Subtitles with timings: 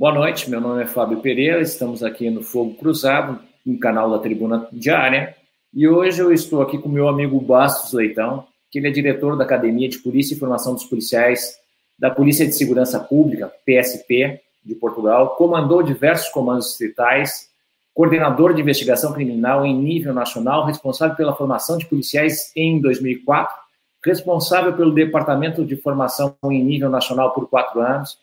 [0.00, 4.18] Boa noite, meu nome é Fábio Pereira, estamos aqui no Fogo Cruzado, no canal da
[4.18, 5.36] Tribuna Diária,
[5.74, 9.44] e hoje eu estou aqui com meu amigo Bastos Leitão, que ele é diretor da
[9.44, 11.58] Academia de Polícia e Formação dos Policiais
[11.98, 17.50] da Polícia de Segurança Pública, PSP, de Portugal, comandou diversos comandos distritais,
[17.92, 23.54] coordenador de investigação criminal em nível nacional, responsável pela formação de policiais em 2004,
[24.02, 28.18] responsável pelo Departamento de Formação em nível nacional por quatro anos,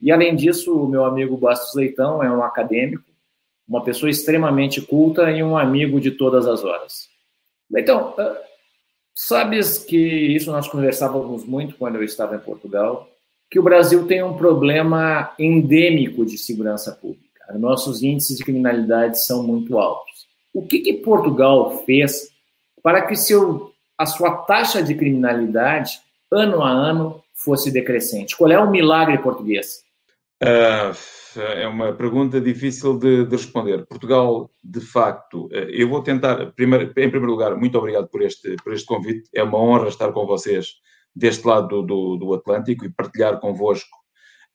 [0.00, 3.04] e, além disso, o meu amigo Bastos Leitão é um acadêmico,
[3.68, 7.08] uma pessoa extremamente culta e um amigo de todas as horas.
[7.70, 8.36] Leitão, ah,
[9.14, 13.08] sabes que isso nós conversávamos muito quando eu estava em Portugal,
[13.50, 17.28] que o Brasil tem um problema endêmico de segurança pública.
[17.54, 20.28] Nossos índices de criminalidade são muito altos.
[20.54, 22.30] O que, que Portugal fez
[22.82, 28.36] para que seu, a sua taxa de criminalidade, ano a ano, fosse decrescente?
[28.36, 29.82] Qual é o milagre português?
[30.42, 30.94] Uh,
[31.36, 33.84] é uma pergunta difícil de, de, responder.
[33.86, 38.54] Portugal, de facto, uh, eu vou tentar, primeiro, em primeiro lugar, muito obrigado por este,
[38.62, 39.28] por este convite.
[39.34, 40.74] É uma honra estar com vocês
[41.14, 43.96] deste lado do, do Atlântico e partilhar convosco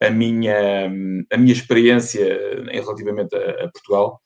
[0.01, 0.87] a minha,
[1.31, 2.25] a minha experiência
[2.71, 4.21] relativamente a, a Portugal.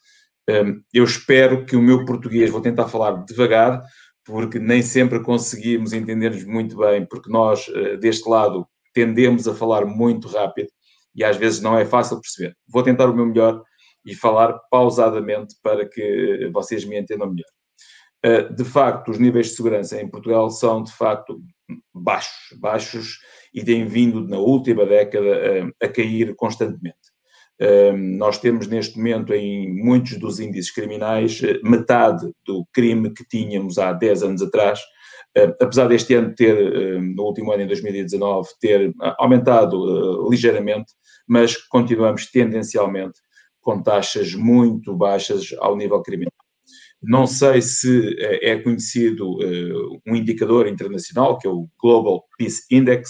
[0.49, 3.81] Um, eu espero que o meu português, vou tentar falar devagar,
[4.23, 9.85] porque nem sempre conseguimos entender-nos muito bem, porque nós, uh, deste lado, tendemos a falar
[9.85, 10.69] muito rápido
[11.17, 12.55] e às vezes não é fácil perceber.
[12.67, 13.61] Vou tentar o meu melhor
[14.05, 17.49] e falar pausadamente para que vocês me entendam melhor.
[18.23, 21.39] Eh, de facto, os níveis de segurança em Portugal são, de facto,
[21.93, 23.19] baixos, baixos
[23.53, 26.97] e têm vindo, na última década, a cair constantemente.
[27.59, 33.25] Eh, nós temos neste momento, em muitos dos índices criminais, eh, metade do crime que
[33.25, 34.79] tínhamos há 10 anos atrás,
[35.61, 40.91] apesar deste ano ter, no último ano, em 2019, ter aumentado ligeiramente,
[41.27, 43.19] mas continuamos tendencialmente
[43.61, 46.31] com taxas muito baixas ao nível criminal.
[47.01, 52.63] Não sei se eh, é conhecido uh, um indicador internacional, que é o Global Peace
[52.71, 53.09] Index,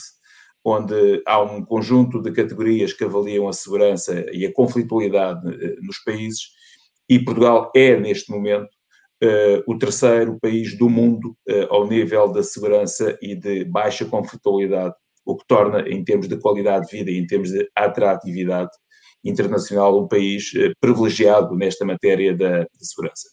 [0.66, 6.00] onde há um conjunto de categorias que avaliam a segurança e a conflitualidade uh, nos
[6.00, 6.50] países,
[7.08, 8.68] e Portugal é, neste momento,
[9.66, 11.36] o terceiro país do mundo
[11.70, 14.94] ao nível da segurança e de baixa conflitualidade
[15.28, 18.72] o que torna, em termos de qualidade de vida e em termos de atratividade
[19.24, 23.30] internacional, um país eh, privilegiado nesta matéria da, segurança.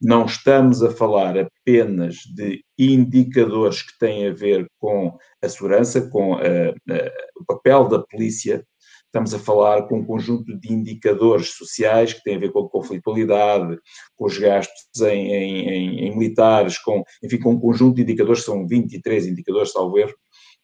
[0.00, 6.34] Não estamos a falar apenas de indicadores que têm a ver com a segurança, com
[6.34, 7.10] a, a,
[7.40, 8.64] o papel da polícia,
[9.06, 12.68] estamos a falar com um conjunto de indicadores sociais que têm a ver com a
[12.68, 13.76] conflitualidade,
[14.16, 18.66] com os gastos em, em, em militares, com, enfim, com um conjunto de indicadores, são
[18.66, 20.14] 23 indicadores, erro,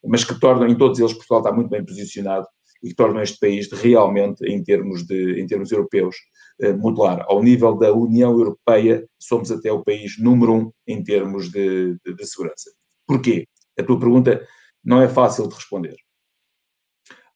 [0.04, 2.46] mas que tornam, em todos eles, Portugal está muito bem posicionado
[2.82, 6.16] e que tornam este país realmente, em termos, de, em termos europeus,
[6.60, 7.24] eh, modular.
[7.28, 12.14] Ao nível da União Europeia, somos até o país número um em termos de, de,
[12.14, 12.70] de segurança.
[13.06, 13.46] Porquê?
[13.78, 14.46] A tua pergunta
[14.84, 15.96] não é fácil de responder.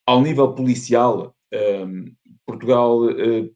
[0.07, 1.87] Ao nível policial, eh,
[2.47, 3.51] Portugal, eh,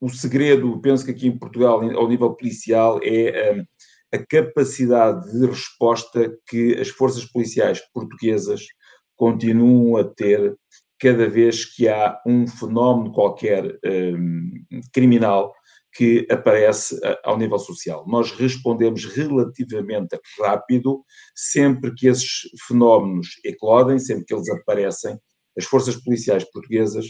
[0.00, 3.64] o segredo, penso que aqui em Portugal, ao nível policial, é
[4.12, 8.62] a capacidade de resposta que as forças policiais portuguesas
[9.16, 10.56] continuam a ter
[10.98, 14.50] cada vez que há um fenómeno qualquer um,
[14.92, 15.52] criminal
[15.94, 18.04] que aparece ao nível social.
[18.06, 21.02] Nós respondemos relativamente rápido
[21.34, 25.18] sempre que esses fenómenos eclodem, sempre que eles aparecem.
[25.56, 27.06] As forças policiais portuguesas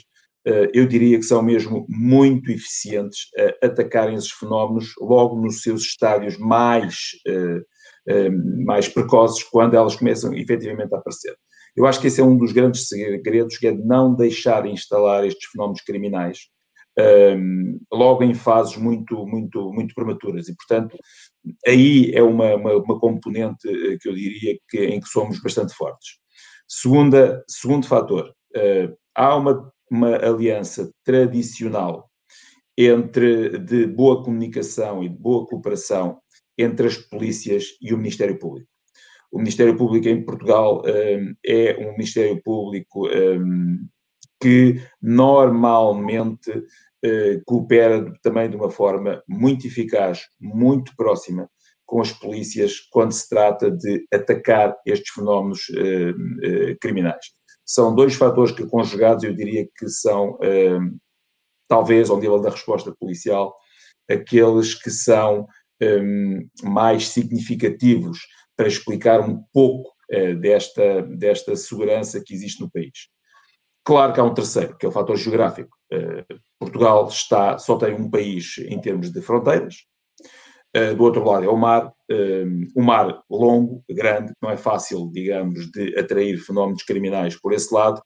[0.72, 3.28] eu diria que são mesmo muito eficientes
[3.62, 7.60] a atacarem esses fenómenos logo nos seus estádios mais, eh,
[8.08, 8.30] eh,
[8.64, 11.34] mais precoces, quando elas começam efetivamente a aparecer.
[11.76, 15.50] Eu acho que esse é um dos grandes segredos, que é não deixar instalar estes
[15.50, 16.38] fenómenos criminais
[17.92, 20.48] logo em fases muito, muito, muito prematuras.
[20.48, 20.96] E, portanto,
[21.66, 23.68] aí é uma, uma, uma componente
[24.00, 26.16] que eu diria que, em que somos bastante fortes.
[26.66, 28.32] Segunda, segundo fator,
[29.14, 32.10] há uma uma aliança tradicional
[32.76, 36.18] entre de boa comunicação e de boa cooperação
[36.58, 38.68] entre as polícias e o Ministério Público.
[39.32, 43.86] O Ministério Público em Portugal um, é um Ministério Público um,
[44.40, 51.48] que normalmente uh, coopera também de uma forma muito eficaz, muito próxima
[51.86, 57.35] com as polícias quando se trata de atacar estes fenómenos uh, uh, criminais
[57.66, 60.78] são dois fatores que, conjugados, eu diria que são, eh,
[61.68, 63.54] talvez, ao nível da resposta policial,
[64.08, 65.46] aqueles que são
[65.82, 66.00] eh,
[66.62, 68.20] mais significativos
[68.56, 73.08] para explicar um pouco eh, desta, desta segurança que existe no país.
[73.84, 75.76] Claro que há um terceiro, que é o fator geográfico.
[76.58, 79.95] Portugal está, só tem um país em termos de fronteiras, eh,
[80.96, 85.70] do outro lado é o mar, um eh, mar longo, grande, não é fácil, digamos,
[85.70, 88.00] de atrair fenómenos criminais por esse lado.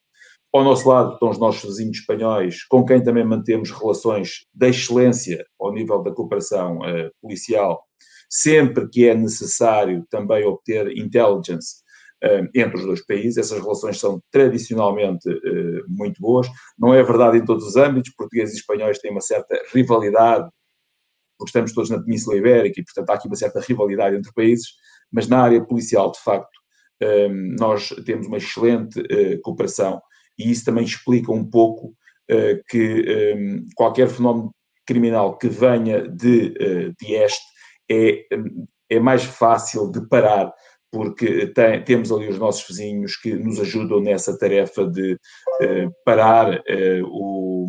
[0.52, 5.44] Ao nosso lado estão os nossos vizinhos espanhóis, com quem também mantemos relações de excelência
[5.60, 7.84] ao nível da cooperação uh, policial,
[8.28, 11.76] sempre que é necessário também obter intelligence
[12.24, 13.36] uh, entre os dois países.
[13.36, 16.48] Essas relações são tradicionalmente uh, muito boas.
[16.76, 20.50] Não é verdade em todos os âmbitos, portugueses e espanhóis têm uma certa rivalidade
[21.40, 24.74] porque estamos todos na Península Ibérica e, portanto, há aqui uma certa rivalidade entre países,
[25.10, 26.60] mas na área policial, de facto,
[27.02, 30.02] hum, nós temos uma excelente eh, cooperação
[30.38, 31.94] e isso também explica um pouco
[32.28, 34.54] eh, que hum, qualquer fenómeno
[34.86, 37.44] criminal que venha de, eh, de este
[37.90, 40.52] é, hum, é mais fácil de parar
[40.92, 45.16] porque tem, temos ali os nossos vizinhos que nos ajudam nessa tarefa de
[45.62, 47.66] eh, parar eh, o,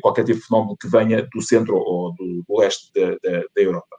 [0.00, 2.14] qualquer tipo de fenómeno que venha do centro ou
[2.46, 3.96] do leste da, da, da Europa.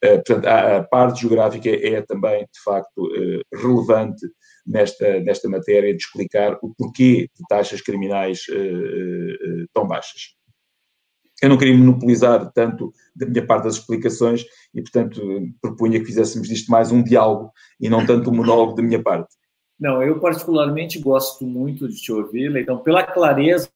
[0.00, 3.08] portanto, a, parte geográfica é também, de facto,
[3.54, 4.26] relevante
[4.66, 8.40] nesta, nesta matéria de explicar o porquê de taxas criminais
[9.72, 10.36] tão baixas.
[11.42, 14.44] Eu não queria monopolizar tanto da minha parte das explicações
[14.74, 15.20] e, portanto,
[15.60, 19.34] propunha que fizéssemos disto mais um diálogo e não tanto um monólogo da minha parte.
[19.78, 23.68] Não, eu particularmente gosto muito de te ouvir, então, pela clareza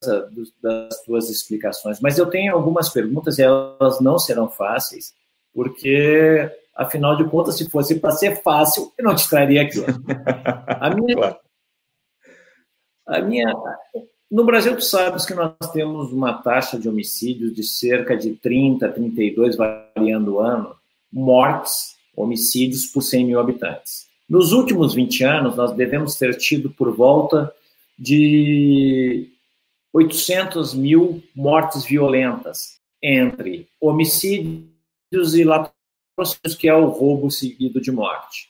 [0.61, 5.13] das tuas explicações, mas eu tenho algumas perguntas e elas não serão fáceis,
[5.53, 9.77] porque, afinal de contas, se fosse para ser fácil, eu não te traria aqui.
[10.67, 11.37] A minha, claro.
[13.05, 13.53] a minha,
[14.31, 18.89] no Brasil, tu sabes que nós temos uma taxa de homicídios de cerca de 30,
[18.89, 20.75] 32, variando o ano,
[21.11, 24.10] mortes, homicídios por 100 mil habitantes.
[24.31, 27.53] Nos últimos 20 anos, nós devemos ter tido por volta
[27.99, 29.29] de
[29.91, 38.47] 800 mil mortes violentas entre homicídios e latrocínios, que é o roubo seguido de morte.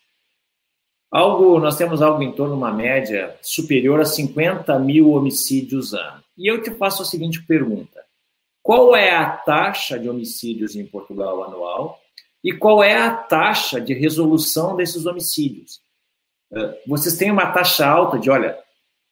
[1.10, 6.24] Algo, nós temos algo em torno de uma média superior a 50 mil homicídios ano.
[6.38, 8.06] E eu te faço a seguinte pergunta:
[8.62, 12.00] qual é a taxa de homicídios em Portugal anual
[12.44, 15.82] e qual é a taxa de resolução desses homicídios?
[16.54, 18.58] Eh, vocês têm uma taxa alta de, olha,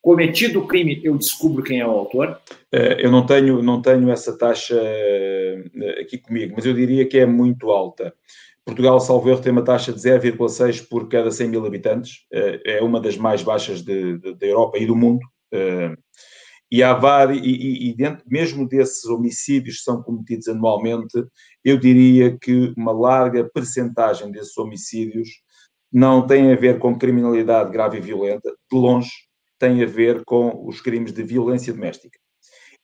[0.01, 2.39] cometido o crime, eu descubro quem é o autor?
[2.71, 5.63] Eh, eu não tenho, não tenho essa taxa eh,
[6.01, 8.13] aqui comigo, mas eu diria que é muito alta.
[8.65, 13.01] Portugal, salvo erro, tem uma taxa de 0,6 por cada 100 mil habitantes, é uma
[13.01, 15.25] das mais baixas da de, de, de Europa e do mundo.
[16.71, 21.23] E há vários, e, e, dentro, mesmo desses homicídios que são cometidos anualmente,
[21.63, 25.29] eu diria que uma larga percentagem desses homicídios
[25.91, 29.09] não tem a ver com criminalidade grave e violenta, de longe
[29.57, 32.17] tem a ver com os crimes de violência doméstica.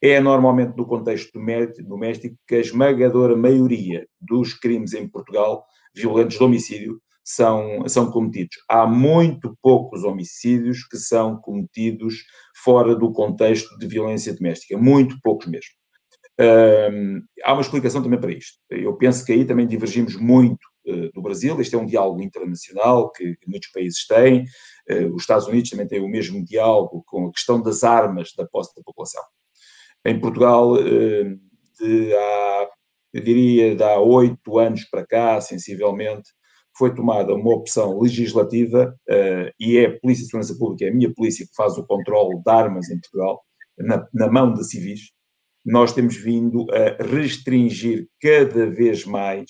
[0.01, 1.39] É normalmente no contexto
[1.83, 5.63] doméstico que a esmagadora maioria dos crimes em Portugal,
[5.95, 8.56] violentos de homicídio, são, são cometidos.
[8.69, 12.13] Há muito poucos homicídios que são cometidos
[12.63, 15.74] fora do contexto de violência doméstica, muito poucos mesmo.
[17.44, 18.60] Há uma explicação também para isto.
[18.69, 21.60] Eu penso que aí também divergimos muito uh, do Brasil.
[21.60, 24.44] Este é um diálogo internacional que, que muitos países têm.
[24.89, 28.45] Uh, os Estados Unidos também têm o mesmo diálogo com a questão das armas da
[28.45, 29.24] posse da população.
[30.06, 31.36] Em Portugal, eh,
[31.80, 32.70] de há,
[33.12, 36.29] eu diria, de há oito anos para cá, sensivelmente,
[36.77, 40.94] foi tomada uma opção legislativa uh, e é a Polícia de Segurança Pública, é a
[40.94, 43.41] minha polícia que faz o controle de armas em Portugal,
[43.77, 45.12] na, na mão de civis.
[45.65, 49.50] Nós temos vindo a restringir cada vez mais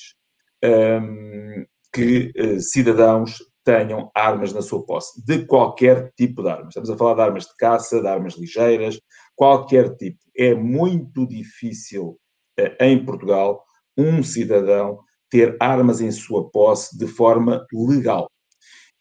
[0.64, 6.68] um, ehm, que uh, cidadãos tenham armas na sua posse, de qualquer tipo de armas.
[6.68, 9.00] Estamos a falar de armas de caça, de armas ligeiras,
[9.36, 10.20] qualquer tipo.
[10.38, 12.18] É muito difícil
[12.58, 13.64] eh, em Portugal
[13.98, 15.00] um cidadão
[15.36, 18.32] ter armas em sua posse de forma legal.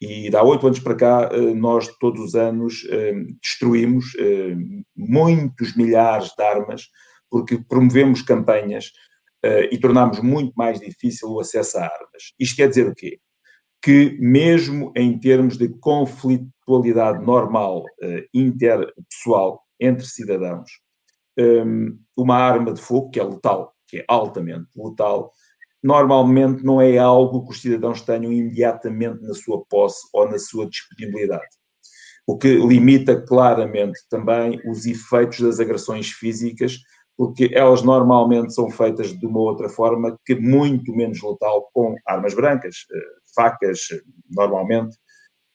[0.00, 4.06] E há oito anos para cá, eh, nós todos os anos eh, destruímos
[4.96, 6.88] muitos milhares de armas,
[7.30, 8.90] porque promovemos campanhas
[9.70, 12.32] e tornamos muito mais difícil o acesso a armas.
[12.38, 13.18] Isto quer dizer o quê?
[13.82, 17.84] Que mesmo em termos de conflitualidade normal
[18.32, 20.70] interpessoal, entre cidadãos
[21.38, 25.32] um, uma arma de fogo que é letal, que é altamente letal,
[25.84, 30.66] normalmente não é algo que os cidadãos tenham imediatamente na sua posse ou na sua
[30.66, 31.44] disponibilidade.
[32.26, 36.78] O que limita claramente também os efeitos das agressões físicas,
[37.18, 42.32] porque elas normalmente são feitas de uma outra forma que muito menos letal, com armas
[42.32, 42.98] brancas, eh,
[43.34, 43.80] facas,
[44.30, 44.96] normalmente,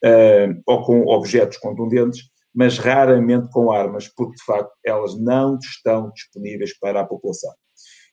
[0.04, 2.22] eh, ou com objetos contundentes,
[2.54, 7.52] mas raramente com armas, porque de facto elas não estão disponíveis para a população.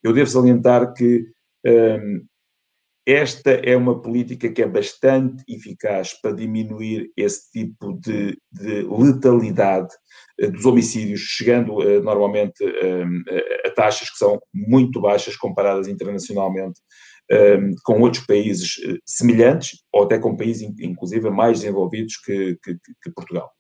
[0.03, 1.36] Eu devo salientar que
[3.07, 9.95] esta é uma política que é bastante eficaz para diminuir esse tipo de, de letalidade
[10.43, 12.65] uh, dos homicídios, chegando uh, normalmente
[13.65, 16.81] a taxas que são muito baixas comparadas internacionalmente
[17.85, 23.51] com outros países semelhantes, ou até com países, inclusive, mais desenvolvidos que, que, que Portugal.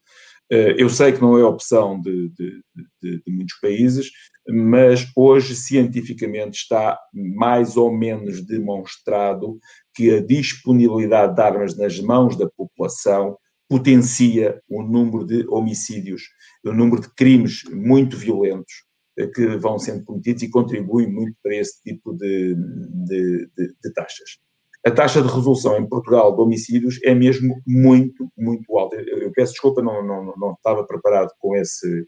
[0.51, 2.63] Eh, eu sei que não é opção de, de,
[3.03, 4.11] de, de, muitos países,
[4.49, 9.59] mas hoje cientificamente está mais ou menos demonstrado
[9.95, 13.37] que a disponibilidade de armas nas mãos da população
[13.69, 16.23] potencia o número de homicídios,
[16.65, 18.85] o número de crimes muito violentos
[19.19, 24.46] eh, que vão sendo cometidos e contribui muito para esse tipo de, de taxas
[24.87, 28.95] a taxa de resolução em Portugal de homicídios é mesmo muito, muito alta.
[28.95, 32.07] Eu peço desculpa, não, não, não estava preparado com esse,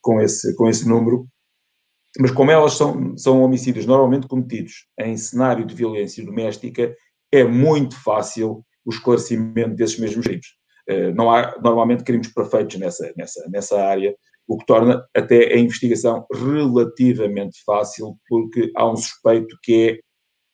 [0.00, 1.26] com esse, com esse número,
[2.20, 6.94] mas como elas são, são homicídios normalmente cometidos em cenário de violência doméstica,
[7.32, 10.46] é muito fácil o esclarecimento desses mesmos crimes.
[10.88, 14.14] Eh, não há normalmente crimes perfeitos nessa, nessa, nessa área,
[14.46, 20.00] o que torna até a investigação relativamente fácil, porque há um suspeito que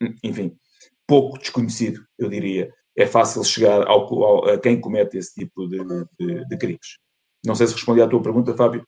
[0.02, 0.56] é, enfim,
[1.08, 2.70] pouco desconhecido, eu diria.
[2.94, 5.78] É fácil chegar ao, ao, a quem comete esse tipo de,
[6.18, 6.98] de, de, crimes.
[7.44, 8.84] Não sei se respondi à tua pergunta, Fábio.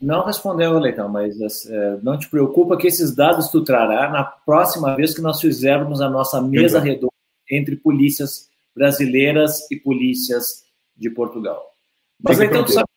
[0.00, 4.94] Não respondeu, Leitão, mas uh, não te preocupa que esses dados tu trará na próxima
[4.94, 7.12] vez que nós fizermos a nossa mesa redonda
[7.50, 11.62] entre polícias brasileiras e polícias de Portugal.
[12.22, 12.88] Mas, Leitão, tu sabe,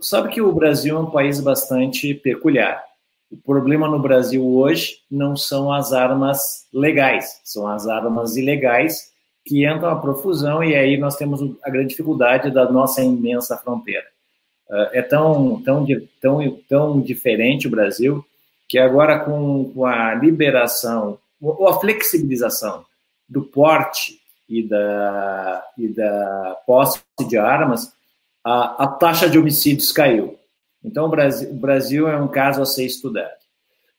[0.00, 2.87] sabe que o Brasil é um país bastante peculiar.
[3.30, 9.12] O problema no Brasil hoje não são as armas legais, são as armas ilegais
[9.44, 14.06] que entram a profusão e aí nós temos a grande dificuldade da nossa imensa fronteira.
[14.70, 15.86] Ah, é tão, tão,
[16.20, 18.24] tão, tão diferente o Brasil
[18.68, 22.84] que agora com, com a liberação ou a flexibilização
[23.28, 27.92] do porte e da, e da posse de armas,
[28.44, 30.37] a, a taxa de homicídios caiu.
[30.82, 33.38] Então, o Brasil, o Brasil é um caso a ser estudado.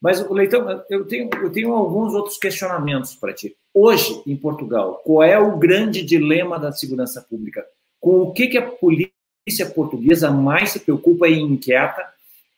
[0.01, 3.55] Mas, Leitão, eu tenho, eu tenho alguns outros questionamentos para ti.
[3.74, 7.65] Hoje, em Portugal, qual é o grande dilema da segurança pública?
[8.00, 9.12] Com o que, que a polícia
[9.75, 12.01] portuguesa mais se preocupa e inquieta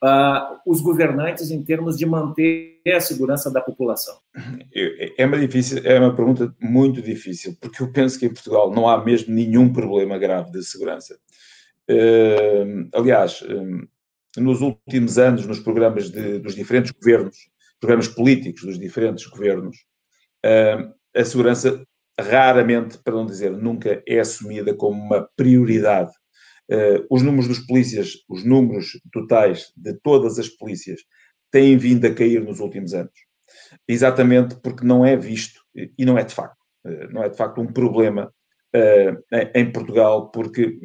[0.02, 4.16] uh, os governantes em termos de manter a segurança da população?
[5.18, 8.88] É uma, difícil, é uma pergunta muito difícil, porque eu penso que em Portugal não
[8.88, 11.18] há mesmo nenhum problema grave de segurança.
[11.90, 13.86] Uh, aliás, um,
[14.36, 17.36] nos últimos anos, nos programas de, dos diferentes governos,
[17.80, 19.76] programas políticos dos diferentes governos,
[20.46, 21.84] uh, a segurança
[22.18, 26.10] raramente, para não dizer nunca, é assumida como uma prioridade.
[26.70, 31.00] Uh, os números dos polícias, os números totais de todas as polícias,
[31.50, 33.12] têm vindo a cair nos últimos anos.
[33.86, 37.60] Exatamente porque não é visto, e não é de facto, uh, não é de facto
[37.60, 38.32] um problema
[39.54, 40.78] em Portugal, porque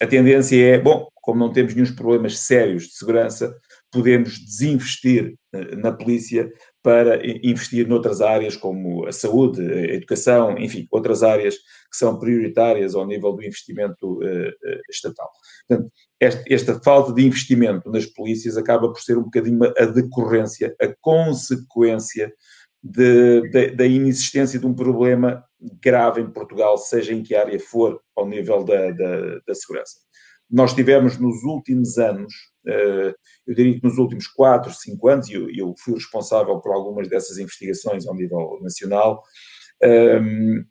[0.00, 3.52] a tendência é, bom, como não temos nenhum problemas sérios de segurança,
[3.90, 6.48] podemos desinvestir eh, na polícia
[6.82, 12.94] para investir noutras áreas como a saúde, a educação, enfim, outras áreas que são prioritárias
[12.94, 15.28] ao nível do investimento uh, estatal.
[15.66, 20.76] Portanto, esta, esta, falta de investimento nas polícias acaba por ser um bocadinho a decorrência,
[20.80, 22.32] a consequência
[22.80, 28.00] de, de, da inexistência de um problema grave em Portugal, seja em que área for,
[28.14, 29.98] ao nível da, da, da segurança.
[30.50, 32.32] Nós tivemos nos últimos anos,
[32.66, 33.14] eh,
[33.46, 37.08] eu diria que nos últimos 4, 5 anos, e eu, eu fui responsável por algumas
[37.08, 39.22] dessas investigações ao nível nacional,
[39.82, 40.64] ehm,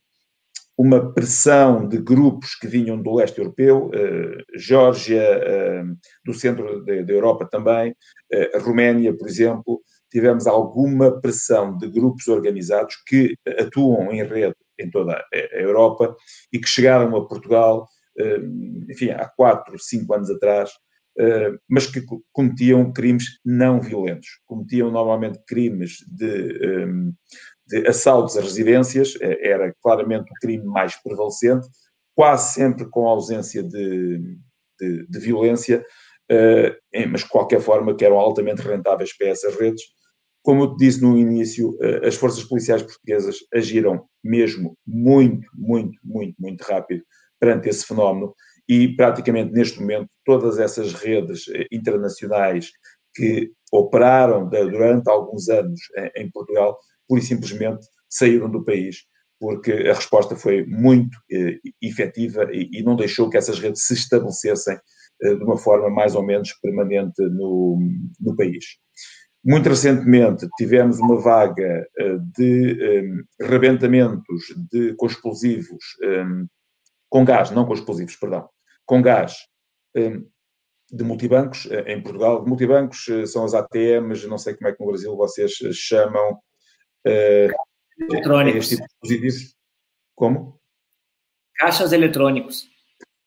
[0.77, 7.13] uma pressão de grupos que vinham do leste europeu, uh, Geórgia, uh, do centro da
[7.13, 14.23] Europa também, uh, Roménia, por exemplo, tivemos alguma pressão de grupos organizados que atuam em
[14.23, 16.15] rede em toda a Europa
[16.51, 18.39] e que chegaram a Portugal, eh,
[18.89, 20.71] enfim, há quatro, cinco anos atrás,
[21.17, 24.27] eh, mas que cometiam crimes não violentos.
[24.45, 26.87] Cometiam normalmente crimes de, eh,
[27.67, 31.67] de assaltos a residências, era claramente o crime mais prevalecente,
[32.15, 34.37] quase sempre com ausência de,
[34.79, 35.83] de, de violência,
[37.09, 39.81] mas de qualquer forma que eram altamente rentáveis para essas redes
[40.45, 45.99] como eu te disse no início, eh, as forças policiais portuguesas agiram mesmo muito, muito,
[46.03, 47.03] muito, muito rápido
[47.39, 48.31] perante esse fenómeno
[48.69, 52.69] e praticamente neste momento todas essas redes eh, internacionais
[53.15, 55.79] que operaram durante alguns anos
[56.15, 58.97] em Portugal, pura e simplesmente saíram do país,
[59.39, 64.77] porque a resposta foi muito eh, efetiva e, não deixou que essas redes se estabelecessem
[65.21, 67.79] de uma forma mais ou menos permanente no,
[68.19, 68.65] no país.
[69.45, 71.87] Muito recentemente tivemos uma vaga
[72.35, 76.47] de um, rebentamentos de, com explosivos, um,
[77.09, 78.49] com gás, não com explosivos, perdão,
[78.85, 79.35] com gás
[79.95, 80.27] um,
[80.91, 82.45] de multibancos em Portugal.
[82.45, 86.39] Multibancos são as ATMs, não sei como é que no Brasil vocês chamam.
[87.05, 87.53] Uh,
[87.97, 88.71] Eletrônicos.
[88.71, 89.55] Este tipo de dispositivos.
[90.15, 90.59] Como?
[91.55, 92.67] Caixas eletrônicos.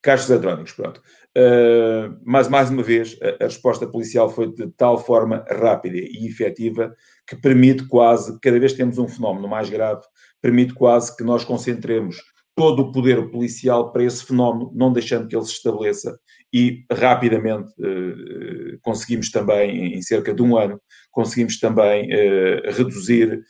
[0.02, 1.02] Caixas eletrônicos, pronto.
[1.36, 6.26] Uh, mas, mais uma vez, a, a, resposta policial foi de tal forma rápida e
[6.26, 6.94] efetiva
[7.26, 10.02] que permite quase, cada vez que temos um fenómeno mais grave,
[10.40, 12.16] permite quase que nós concentremos
[12.56, 16.18] todo o poder policial para esse fenómeno, não deixando que ele se estabeleça
[16.52, 23.42] e rapidamente uh, conseguimos também, em cerca de um ano, conseguimos também uh, reduzir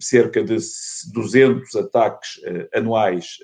[0.00, 0.56] cerca de
[1.12, 2.40] 200 ataques
[2.72, 3.38] anuais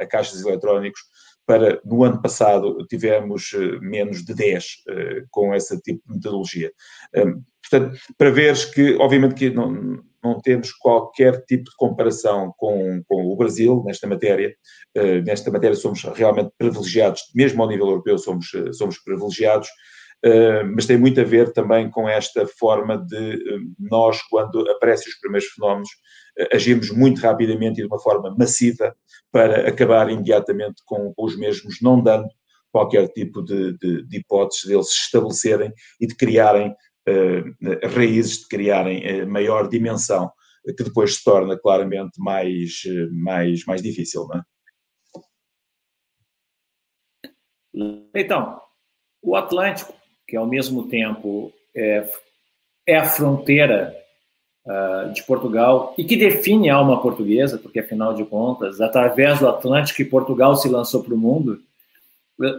[0.00, 1.02] a caixas eletrónicos
[1.46, 3.50] para, no ano passado, tivemos
[3.80, 4.64] menos de 10
[5.30, 6.72] com esse tipo de metodologia.
[7.12, 13.26] portanto, para veres que, obviamente que não não temos qualquer tipo de comparação com, com
[13.26, 14.54] o Brasil nesta matéria.
[14.96, 19.68] Uh, nesta matéria somos realmente privilegiados, mesmo ao nível europeu somos, somos privilegiados,
[20.74, 23.38] mas tem muito a ver também com esta forma de
[23.78, 25.90] nós, quando aparecem os primeiros fenómenos,
[26.52, 28.94] agimos muito rapidamente e de uma forma massiva
[29.32, 32.28] para acabar imediatamente com, os mesmos, não dando
[32.70, 36.74] qualquer tipo de, de, de hipóteses deles se estabelecerem e de criarem
[37.08, 37.42] eh,
[37.86, 40.30] raízes de criarem eh, maior dimensão,
[40.76, 44.42] que depois se torna claramente mais, eh, mais, mais difícil, não é?
[48.14, 48.60] Então,
[49.22, 49.94] o Atlântico,
[50.26, 52.10] que ao mesmo tempo é,
[52.86, 53.94] é a fronteira
[54.66, 59.48] uh, de Portugal e que define a alma portuguesa, porque afinal de contas, através do
[59.48, 61.60] Atlântico Portugal se lançou para o mundo,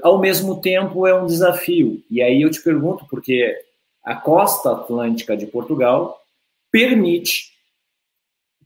[0.02, 2.02] ao mesmo tempo é um desafio.
[2.10, 3.56] E aí eu te pergunto, porque
[4.04, 6.20] a costa atlântica de Portugal
[6.72, 7.54] permite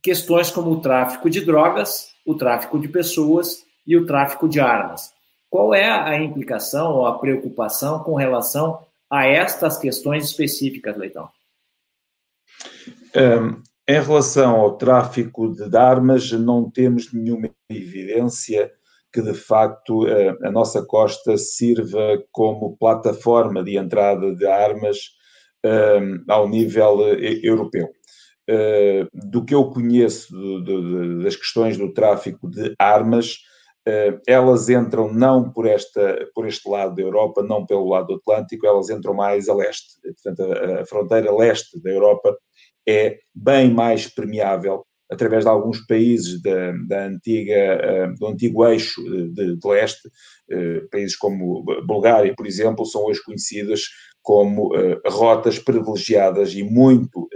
[0.02, 5.12] questões como o tráfico de drogas, o tráfico de pessoas e o tráfico de armas.
[5.50, 11.28] Qual é a implicação ou a preocupação com relação a estas questões específicas, Leitão?
[13.14, 18.70] Um, em relação ao tráfico de armas, não temos nenhuma evidência
[19.12, 24.98] que de facto a, a nossa costa sirva como plataforma de entrada de armas
[25.66, 27.90] uh, ao nível uh, europeu.
[28.48, 30.34] Uh, do que eu conheço
[31.22, 33.34] das questões do tráfico de armas,
[33.86, 38.66] uh, elas entram não por, esta, por este lado da Europa, não pelo lado Atlântico,
[38.66, 40.00] elas entram mais a leste.
[40.02, 42.34] Portanto, a, a fronteira leste da Europa
[42.86, 49.02] é bem mais permeável através de alguns países da, da antiga, uh, do antigo eixo
[49.02, 53.82] de, de leste, uh, países como Bulgária, por exemplo, são hoje conhecidas
[54.22, 57.28] como uh, rotas privilegiadas e muito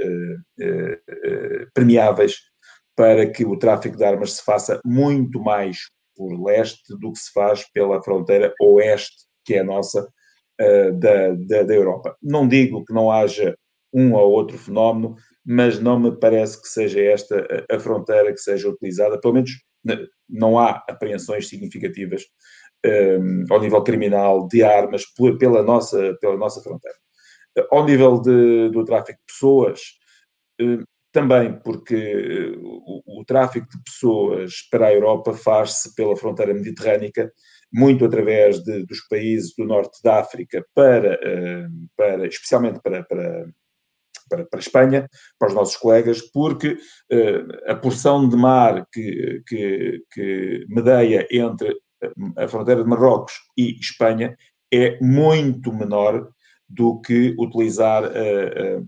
[1.75, 2.37] permeáveis
[2.97, 5.79] para que o tráfico de armas se faça muito mais
[6.17, 10.09] por leste do que se faz pela fronteira oeste, que é a nossa,
[10.59, 12.17] da, da, da, Europa.
[12.23, 13.55] Não digo que não haja
[13.93, 18.69] um ou outro fenómeno, mas não me parece que seja esta a, fronteira que seja
[18.69, 19.51] utilizada, pelo menos
[20.29, 22.25] não há apreensões significativas
[22.85, 25.05] um, ao nível criminal de armas
[25.39, 26.97] pela, nossa, pela nossa fronteira.
[27.71, 29.81] Ao nível de, do tráfico de pessoas,
[30.61, 30.83] um,
[31.13, 37.33] também porque o, o, tráfico de pessoas para a Europa faz-se pela fronteira mediterrânica,
[37.73, 41.19] muito através de, dos países do norte da África, para,
[41.97, 43.47] para, especialmente para, para
[44.29, 45.09] para, para a Espanha,
[45.39, 46.79] para os nossos colegas, porque
[47.13, 51.77] uh, a porção de mar que, que, que medeia entre
[52.37, 54.37] a fronteira de Marrocos e Espanha
[54.73, 56.29] é muito menor
[56.69, 58.79] do que utilizar a, a,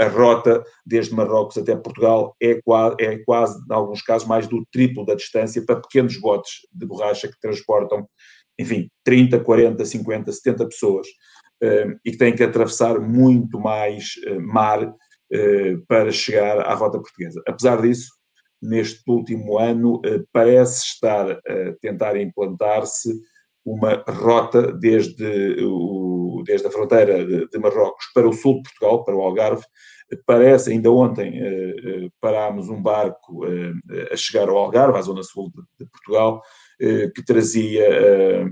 [0.00, 4.46] a, a rota desde Marrocos até Portugal, é quase, é quase, em alguns casos, mais
[4.46, 8.08] do triplo da distância para pequenos botes de borracha que transportam,
[8.58, 11.06] enfim, 30, 40, 50, 70 pessoas
[12.04, 14.94] e que têm que atravessar muito mais eh, mar
[15.32, 17.42] eh, para chegar à rota portuguesa.
[17.46, 18.10] Apesar disso,
[18.60, 23.10] neste último ano, eh, parece estar a tentar implantar-se
[23.64, 26.13] uma rota desde, o,
[26.44, 29.64] desde a fronteira de, de, Marrocos para o sul de Portugal, para o Algarve.
[30.26, 35.22] Parece, ainda ontem eh, eh, parámos um barco eh, a chegar ao Algarve, à zona
[35.22, 36.42] sul de, de Portugal,
[36.80, 38.44] eh, que trazia, eh,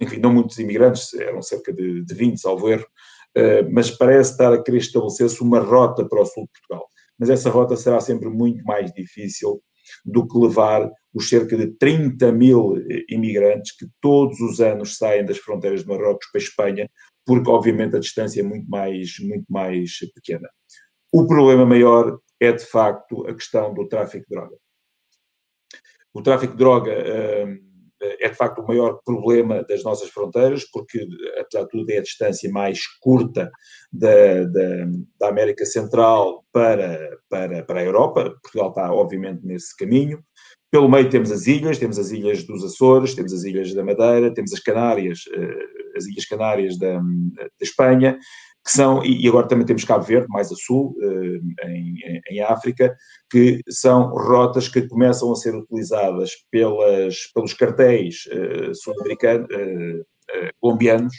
[0.00, 2.86] enfim, não muitos imigrantes, eram cerca de, de 20, salvo erro,
[3.72, 6.86] mas parece estar a querer estabelecer-se uma rota para o sul de Portugal
[7.22, 9.62] mas essa rota será sempre muito mais difícil
[10.04, 12.74] do que levar os cerca de 30 mil
[13.08, 16.90] imigrantes que todos os anos saem das fronteiras de Marrocos para a Espanha,
[17.24, 20.48] porque obviamente a distância é muito mais, muito mais pequena.
[21.12, 24.56] O problema maior é de facto a questão do tráfico de droga.
[26.14, 31.06] O tráfico de droga hum, é de facto o maior problema das nossas fronteiras, porque,
[31.38, 33.50] apesar de tudo, é a distância mais curta
[33.92, 34.86] da, da,
[35.20, 38.30] da, América Central para, para, para a Europa.
[38.42, 40.22] Portugal está, obviamente, nesse caminho.
[40.72, 44.32] Pelo meio temos as ilhas, temos as ilhas dos Açores, temos as ilhas da Madeira,
[44.32, 48.18] temos as Canárias, eh, as Ilhas Canárias da, da Espanha,
[48.64, 52.96] que são, e agora também temos Cabo Verde, mais a sul, eh, em, em África,
[53.30, 59.48] que são rotas que começam a ser utilizadas pelas, pelos cartéis uh, sul-americanos,
[60.58, 61.14] colombianos,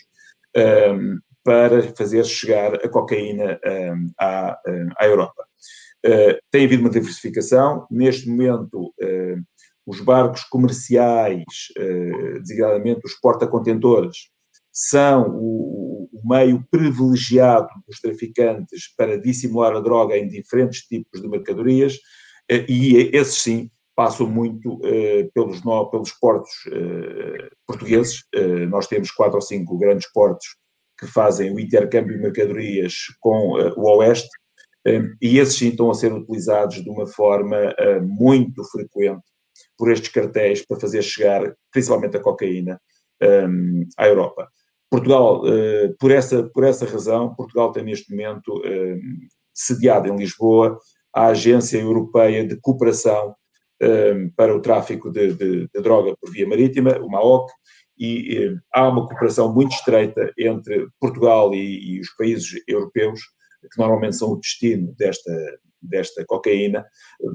[1.43, 3.59] para fazer chegar a cocaína
[4.19, 4.57] à,
[4.97, 5.43] à Europa.
[6.51, 8.93] Tem havido uma diversificação, neste momento
[9.85, 11.43] os barcos comerciais,
[12.41, 14.17] designadamente os porta-contentores,
[14.73, 21.27] são o, o, meio privilegiado dos traficantes para dissimular a droga em diferentes tipos de
[21.27, 21.99] mercadorias,
[22.49, 28.23] eh, e esses sim passam muito uh, pelos, pelos portos uh, portugueses.
[28.35, 30.47] Uh, nós temos quatro ou cinco grandes portos
[30.99, 34.29] que fazem o intercâmbio de mercadorias com o Oeste,
[35.21, 39.23] e esses sim estão a ser utilizados de uma forma muito frequente
[39.77, 42.79] por estes cartéis para fazer chegar, principalmente a cocaína,
[43.97, 44.47] à Europa.
[44.89, 48.61] Portugal, eh, por, essa, por essa razão, Portugal tem neste momento
[49.53, 50.77] sediado em Lisboa
[51.13, 53.33] a Agência Europeia de Cooperação
[54.35, 57.51] para o Tráfico de, de, de Droga por Via Marítima, o MAOC,
[57.97, 63.19] e há uma cooperação muito estreita entre Portugal e, e, os países europeus,
[63.71, 65.31] que normalmente são o destino desta,
[65.81, 66.85] desta cocaína,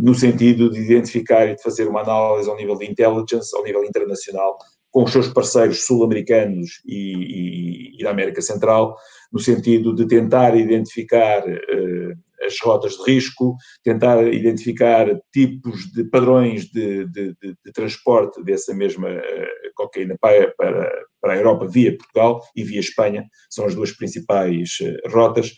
[0.00, 3.84] no sentido de identificar e de fazer uma análise ao nível de intelligence, ao nível
[3.84, 4.58] internacional,
[4.90, 8.96] com os seus parceiros sul-americanos e, e, e, da América Central,
[9.32, 16.66] no sentido de tentar identificar uh, as rotas de risco, tentar identificar tipos de padrões
[16.70, 21.96] de, de, de, de transporte dessa mesma uh, cocaína para, para, para, a Europa via
[21.96, 25.52] Portugal e via Espanha, são as duas principais uh, rotas.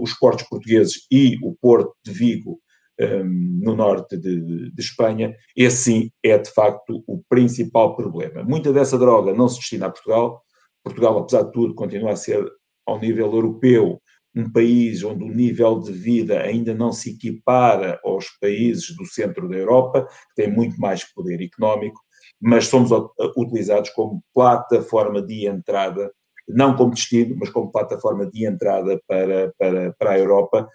[0.00, 2.60] os portos portugueses e o porto de Vigo
[3.00, 8.42] um, no norte de, de, Espanha, esse sim é de facto o principal problema.
[8.42, 10.42] Muita dessa droga não se destina a Portugal.
[10.82, 12.44] Portugal, apesar de tudo, continua a ser,
[12.86, 14.00] ao nível europeu,
[14.34, 19.48] um país onde o nível de vida ainda não se equipara aos países do centro
[19.48, 22.00] da Europa, que têm muito mais poder económico,
[22.40, 22.90] mas somos
[23.36, 26.12] utilizados como plataforma de entrada,
[26.48, 30.68] não como destino, mas como plataforma de entrada para, para, para a Europa,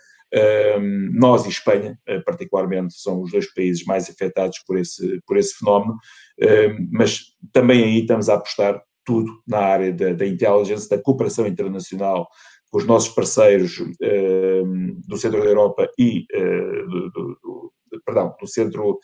[1.14, 5.54] nós e Espanha, eh, particularmente, são os dois países mais afetados por esse, por esse
[5.54, 5.96] fenómeno,
[6.92, 7.20] mas
[7.52, 10.26] também aí estamos a apostar tudo na área da, da
[10.90, 12.28] da cooperação internacional
[12.74, 13.78] com os nossos parceiros
[15.08, 17.40] do centro da Europa e eh, do, do,
[17.92, 19.00] do, perdão, do centro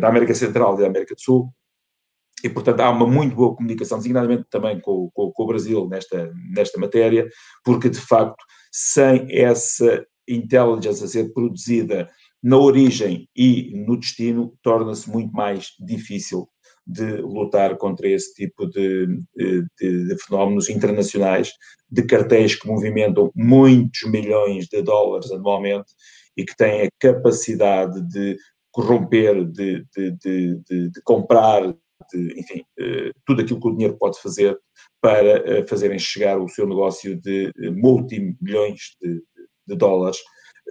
[0.00, 1.48] da América Central e da América do Sul,
[2.42, 6.32] e, portanto, há uma muito boa comunicação, designadamente também com, com, com, o Brasil nesta,
[6.52, 7.28] nesta matéria,
[7.64, 12.08] porque, de facto, sem essa intelligence a ser produzida
[12.42, 16.48] na origem e no destino, torna-se muito mais difícil
[16.86, 21.52] de lutar contra esse tipo de, de, de, fenómenos internacionais,
[21.90, 25.92] de cartéis que movimentam muitos milhões de dólares anualmente
[26.36, 28.38] e que têm a capacidade de
[28.70, 31.74] corromper, de, de comprar,
[32.14, 34.58] enfim, eh, tudo aquilo que o dinheiro pode fazer
[35.00, 39.22] para eh, fazerem chegar o seu negócio de eh, multimilhões de,
[39.66, 40.18] de dólares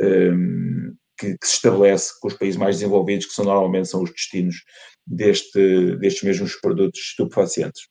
[0.01, 4.11] ehm, que, que, se estabelece com os países mais desenvolvidos, que são normalmente são os
[4.11, 4.63] destinos
[5.05, 7.87] deste, destes mesmos produtos estupefacientes.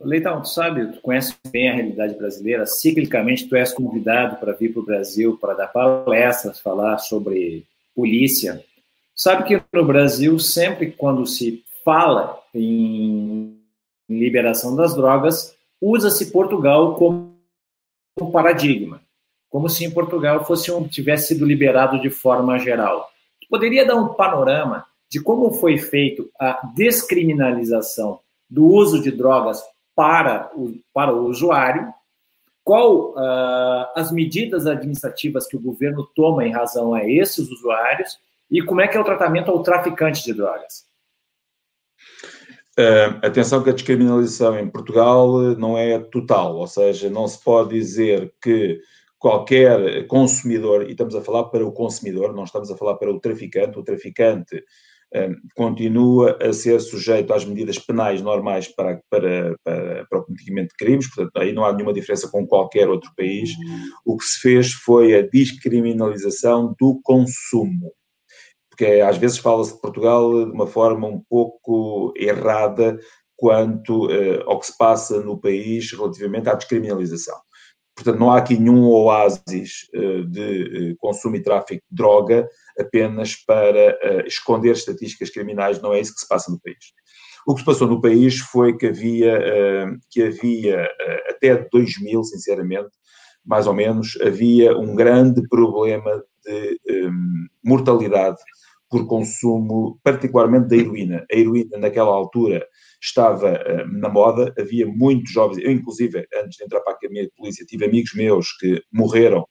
[0.00, 4.72] Leitão, tu sabe, tu conhece bem a realidade brasileira, ciclicamente tu és convidado para vir
[4.72, 7.66] para o Brasil para dar palestras, falar sobre
[7.96, 8.64] polícia.
[9.18, 13.58] Sabe que no Brasil, sempre quando se fala em
[14.08, 17.36] liberação das drogas, usa-se Portugal como
[18.32, 19.00] paradigma
[19.48, 23.08] como se em Portugal fosse um, tivesse sido liberado de forma geral.
[23.48, 29.62] Poderia dar um panorama de como foi feito a descriminalização do uso de drogas
[29.94, 31.92] para o, para o usuário,
[32.62, 38.18] qual uh, as medidas administrativas que o governo toma em razão a esses usuários
[38.50, 40.86] e como é que é o tratamento ao traficante de drogas.
[42.78, 47.70] Uh, atenção que a descriminalização em Portugal não é total, ou seja, não se pode
[47.70, 48.80] dizer que
[49.18, 53.18] qualquer consumidor, e estamos a falar para o consumidor, não estamos a falar para o
[53.18, 54.62] traficante, o traficante
[55.14, 60.68] um, continua a ser sujeito às medidas penais normais para, para, para, para, o cometimento
[60.68, 63.50] de crimes, portanto, aí não há nenhuma diferença com qualquer outro país.
[64.04, 67.92] O que se fez foi a descriminalização do consumo.
[68.78, 72.96] Porque às vezes fala-se de Portugal de uma forma um pouco errada
[73.34, 77.36] quanto uh, ao que se passa no país relativamente à descriminalização.
[77.96, 83.34] Portanto, não há aqui nenhum oásis uh, de uh, consumo e tráfico de droga apenas
[83.34, 86.76] para esconder estatísticas criminais, não é isso que se passa no país.
[87.48, 89.42] O que se passou no país foi que havia,
[90.10, 90.88] que havia
[91.28, 92.90] até 2000, sinceramente,
[93.44, 97.10] mais ou menos, havia um grande problema de
[97.64, 98.38] mortalidade
[98.90, 101.26] por consumo, particularmente da heroína.
[101.30, 102.66] A heroína, naquela altura,
[103.00, 107.24] estava uh, na moda, havia muitos jovens, eu, inclusive, antes de entrar para a Academia
[107.24, 109.46] de Polícia, tive amigos meus que morreram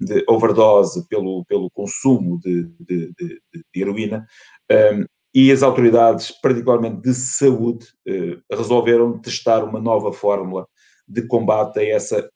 [0.00, 4.26] de overdose pelo, pelo consumo de, de, de, de heroína.
[4.70, 10.66] Um, e as autoridades, particularmente de saúde, uh, resolveram testar uma nova fórmula
[11.06, 12.28] de combate a essa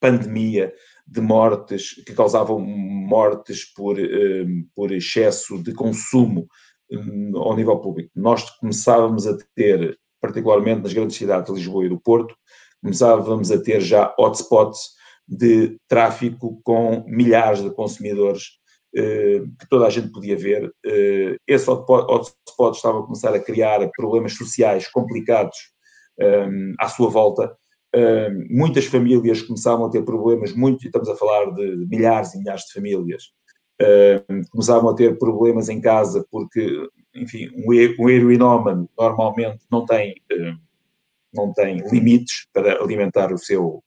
[0.00, 0.72] pandemia
[1.06, 6.46] de mortes, que causavam mortes por, um, por excesso de consumo
[6.90, 8.10] um, ao nível público.
[8.14, 12.34] Nós começávamos a ter, particularmente nas grandes cidades de Lisboa e do Porto,
[12.82, 14.94] começávamos a ter já hotspots
[15.26, 18.42] de tráfico com milhares de consumidores
[18.96, 20.66] uh, que toda a gente podia ver.
[20.86, 25.56] Uh, esse hotspot estava a começar a criar problemas sociais complicados
[26.18, 27.54] um, à sua volta
[28.50, 32.72] muitas famílias começavam a ter problemas, muito, estamos a falar de milhares e milhares de
[32.72, 33.24] famílias,
[33.80, 40.12] uh, começavam a ter problemas em casa porque, enfim, um, um heroinómano normalmente não tem,
[40.32, 40.58] uh,
[41.32, 43.82] não tem limites para alimentar o seu,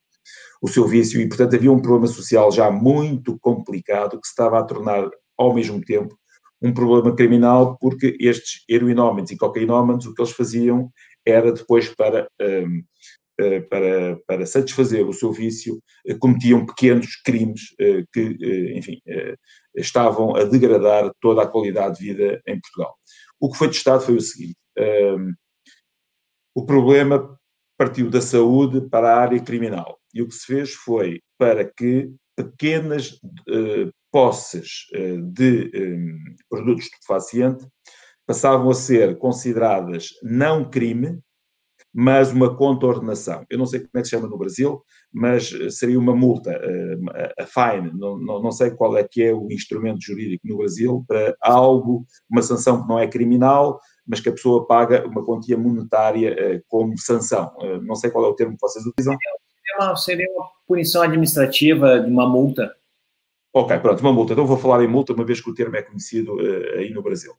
[0.61, 4.59] o seu vício e, portanto, havia um problema social já muito complicado que se estava
[4.59, 6.17] a tornar, ao mesmo tempo,
[6.61, 10.91] um problema criminal porque estes heroinómanos e cocainómanos, o que eles faziam
[11.25, 12.27] era depois para
[13.69, 19.00] para, para satisfazer o seu vício, eh, cometiam pequenos crimes eh, que, enfim,
[19.76, 22.95] estavam a degradar toda a qualidade de vida em Portugal.
[23.39, 24.58] O que foi testado foi o seguinte:
[26.56, 27.38] o problema
[27.78, 32.12] partiu da saúde para a área criminal e o que se fez foi para que
[32.36, 33.19] pequenas
[34.12, 34.88] posses
[35.32, 35.71] de
[36.50, 37.67] produtos estupefacientes
[38.26, 41.21] passavam a ser consideradas não crime
[41.99, 43.43] mas uma contornação.
[43.49, 47.33] Eu não sei como é que se chama no Brasil, mas seria uma multa, eh,
[47.39, 51.03] a fine, não, não, não, sei qual é que é o instrumento jurídico no Brasil
[51.07, 55.57] para algo, uma sanção que não é criminal, mas que a pessoa paga uma quantia
[55.57, 57.51] monetária eh, como sanção.
[57.62, 59.17] Eh, não sei qual é o termo que vocês utilizam.
[59.17, 62.75] Seria uma, seria uma punição administrativa de uma multa.
[63.51, 64.33] Ok, pronto, uma multa.
[64.33, 66.38] Então vou falar em multa, uma vez que o termo é conhecido
[66.75, 67.33] aí no Brasil.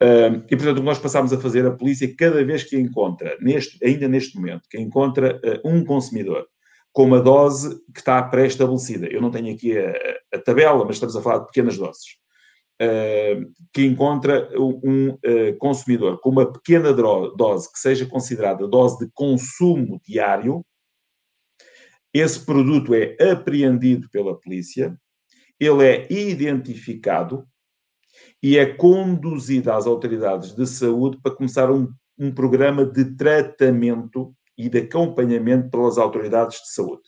[0.00, 3.36] Uh, e, portanto, o que nós passámos a fazer, a polícia, cada vez que encontra,
[3.40, 6.46] neste, ainda neste momento, que encontra uh, um consumidor
[6.92, 9.92] com uma dose que está pré-estabelecida, eu não tenho aqui a,
[10.34, 12.16] a, tabela, mas estamos a falar de pequenas doses,
[12.80, 15.18] uh, que encontra um
[15.58, 20.64] consumidor com uma pequena dose que seja considerada dose de consumo diário,
[22.14, 24.96] esse produto é apreendido pela polícia,
[25.60, 27.46] ele é identificado
[28.42, 34.68] e é conduzida às autoridades de saúde para começar um, um programa de tratamento e
[34.68, 37.02] de acompanhamento pelas autoridades de saúde.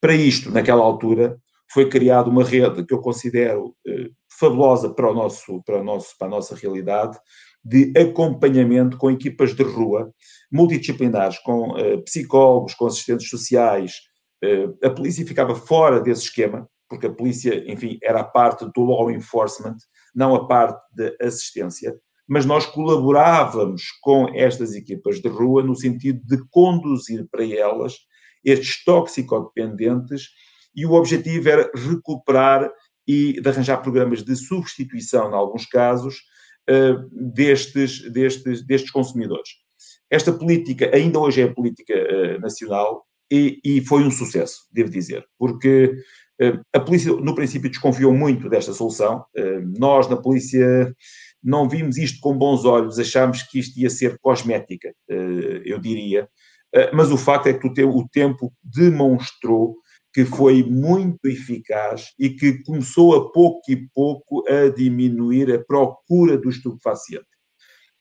[0.00, 1.38] Para isto, naquela altura,
[1.72, 6.16] foi criada uma rede que eu considero eh, fabulosa para, o nosso, para, o nosso,
[6.18, 7.18] para a nossa realidade,
[7.64, 10.12] de acompanhamento com equipas de rua,
[10.50, 14.00] multidisciplinares, com eh, psicólogos, com assistentes sociais.
[14.42, 18.82] Eh, a polícia ficava fora desse esquema, porque a polícia, enfim, era a parte do
[18.82, 19.76] law enforcement,
[20.12, 21.96] não a parte da assistência,
[22.28, 27.94] mas nós colaborávamos com estas equipas de rua no sentido de conduzir para elas
[28.44, 30.30] estes toxicodependentes
[30.74, 32.70] e o objetivo era recuperar
[33.06, 36.22] e de arranjar programas de substituição, em alguns casos,
[36.68, 39.48] eh, destes, destes, destes consumidores.
[40.08, 45.24] Esta política ainda hoje é política eh, nacional e, e foi um sucesso, devo dizer,
[45.38, 45.96] porque
[46.72, 49.24] a polícia, no princípio, desconfiou muito desta solução.
[49.36, 50.94] Eh, nós, na polícia,
[51.42, 56.28] não vimos isto com bons olhos, achámos que isto ia ser cosmética, eh, eu diria.
[56.94, 59.74] Mas o facto é que o tempo demonstrou
[60.12, 66.36] que foi muito eficaz e que começou a pouco e pouco a diminuir a procura
[66.36, 67.29] do estupefaciente.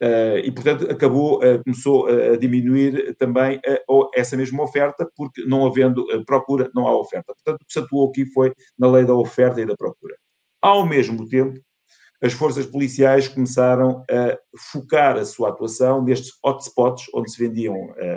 [0.02, 3.60] Uh, e, portanto, acabou, uh, começou a diminuir também
[4.16, 7.34] essa mesma oferta, porque não havendo procura, não há oferta.
[7.34, 10.16] Portanto, o que se atuou aqui foi na lei da oferta e da procura.
[10.62, 11.60] Ao mesmo tempo,
[12.22, 14.38] as forças policiais começaram a
[14.72, 17.76] focar a sua atuação nestes hotspots onde se, vendiam,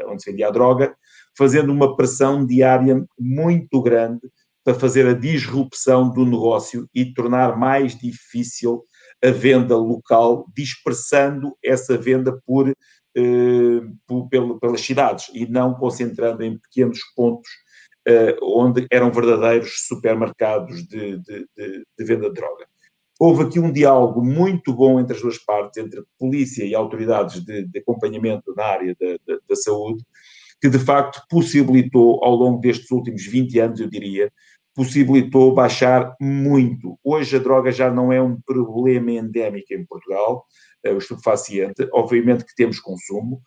[0.09, 0.95] onde se vendia a droga,
[1.37, 4.21] fazendo uma pressão diária muito grande
[4.65, 8.85] para fazer a disrupção do negócio e tornar mais difícil
[9.23, 16.59] a venda local, dispersando essa venda por, eh, por pelas cidades e não concentrando em
[16.59, 17.49] pequenos pontos
[18.07, 22.67] eh, onde eram verdadeiros supermercados de, de, de, de, venda de droga.
[23.21, 27.69] Houve aqui um diálogo muito bom entre as duas partes, entre polícia e autoridades de,
[27.79, 30.05] acompanhamento na área da, da saúde,
[30.61, 34.33] que de facto possibilitou ao longo destes últimos 20 anos, eu diria,
[34.75, 36.99] possibilitou baixar muito.
[37.05, 40.47] Hoje a droga já não é um problema endémico em Portugal,
[40.87, 43.43] uh, o estupefaciente, obviamente que temos consumo,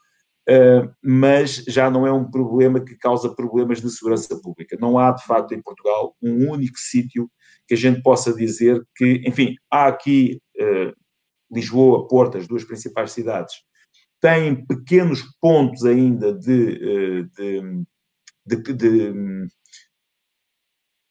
[0.49, 4.77] uh, mas já não é um problema que causa problemas de segurança pública.
[4.79, 7.29] Não há, de facto, em Portugal um único sítio
[7.67, 10.93] que a gente possa dizer que, enfim, há aqui uh,
[11.51, 13.55] Lisboa, Porto, as duas principais cidades,
[14.21, 17.85] têm pequenos pontos ainda de, de,
[18.45, 19.47] de, de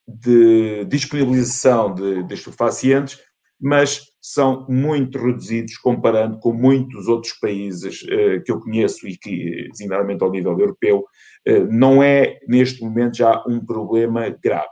[0.06, 3.18] de disponibilização de, de estupefacientes,
[3.60, 9.68] mas são muito reduzidos comparando com muitos outros países eh, que eu conheço e que,
[9.70, 11.04] designadamente ao nível europeu,
[11.46, 14.68] eh, não é neste momento já um problema grave.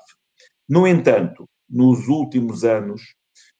[0.68, 3.02] No entanto, nos últimos anos,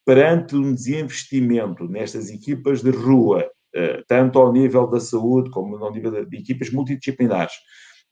[0.04, 5.92] perante um desinvestimento nestas equipas de rua, eh, tanto ao nível da saúde como ao
[5.92, 7.54] nível de equipas multidisciplinares,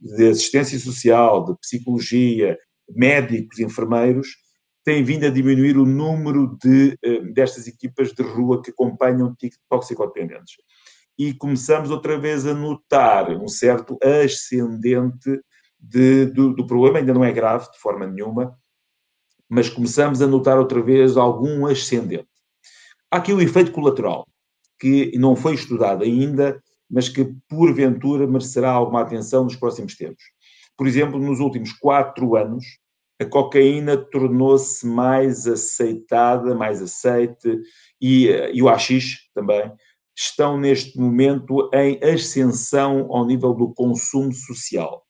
[0.00, 2.56] de assistência social, de psicologia,
[2.94, 4.28] médicos, enfermeiros,
[4.84, 9.36] tem vindo a diminuir o número de, eh, destas equipas de rua que acompanham
[9.68, 10.54] toxicodependentes.
[11.18, 15.40] E começamos outra vez a notar um certo ascendente
[15.78, 18.58] de, do, do, problema, ainda não é grave de forma nenhuma,
[19.48, 22.28] mas começamos a notar outra vez algum ascendente.
[23.10, 24.26] Há aqui o efeito colateral,
[24.78, 30.22] que não foi estudado ainda, mas que porventura merecerá alguma atenção nos próximos tempos.
[30.76, 32.64] Por exemplo, nos últimos quatro anos,
[33.20, 37.60] a cocaína tornou-se mais aceitada, mais aceite,
[38.00, 39.70] e, eh, e o AX também,
[40.16, 45.04] estão neste momento em ascensão ao nível do consumo social.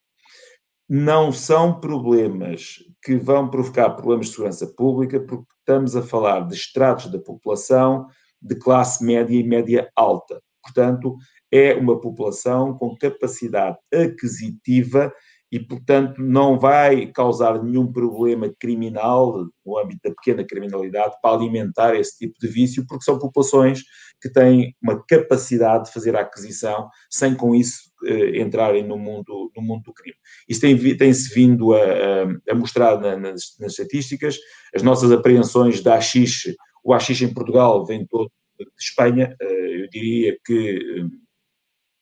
[0.89, 6.55] Não são problemas que vão provocar problemas de segurança pública, porque estamos a falar de
[6.57, 8.09] estratos da população
[8.43, 10.43] de classe média e média alta.
[10.63, 11.17] Portanto,
[11.53, 15.13] é uma população com capacidade aquisitiva
[15.51, 21.95] e, portanto, não vai causar nenhum problema criminal no âmbito da pequena criminalidade para alimentar
[21.97, 23.83] esse tipo de vício, porque são populações
[24.21, 29.51] que têm uma capacidade de fazer a aquisição sem com isso eh, entrarem no mundo,
[29.57, 30.17] no mundo do crime.
[30.49, 31.83] Isso tem-se tem vindo a,
[32.49, 34.39] a, mostrar na, nas, nas, estatísticas,
[34.75, 36.45] as nossas apreensões da AX,
[36.85, 41.07] o AX em Portugal vem todo de Espanha, eh, eu diria que, eh,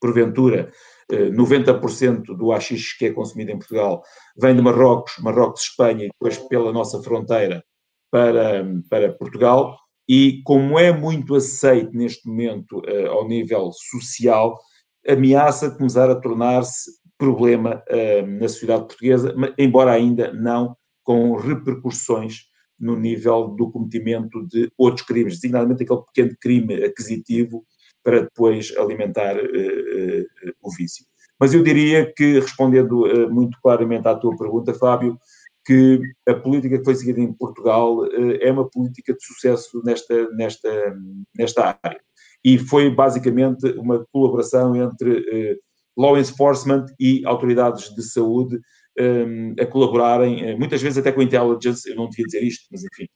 [0.01, 0.71] porventura,
[1.11, 4.03] 90% do AX que é consumido em Portugal
[4.37, 7.65] vem de Marrocos, Marrocos, Espanha e depois pela nossa fronteira
[8.11, 9.77] para, para Portugal.
[10.09, 14.59] E como é muito aceito neste momento uh, ao nível social,
[15.07, 22.97] ameaça começar a tornar-se problema uh, na sociedade portuguesa, embora ainda não com repercussões no
[22.97, 27.65] nível do cometimento de outros crimes, designadamente aquele pequeno crime aquisitivo
[28.09, 31.05] para depois alimentar uh, uh, o vício.
[31.39, 35.19] Mas eu diria que, respondendo uh, muito claramente à tua pergunta, Fábio,
[35.63, 38.07] que a política que foi seguida em Portugal
[38.41, 40.97] é uma política de sucesso nesta, nesta,
[41.37, 42.01] nesta área.
[42.43, 45.61] E foi basicamente uma colaboração entre
[45.95, 48.59] law enforcement e autoridades de saúde
[48.99, 53.07] um, a colaborarem, muitas vezes até com intelligence, eu não devia dizer isto, mas enfim,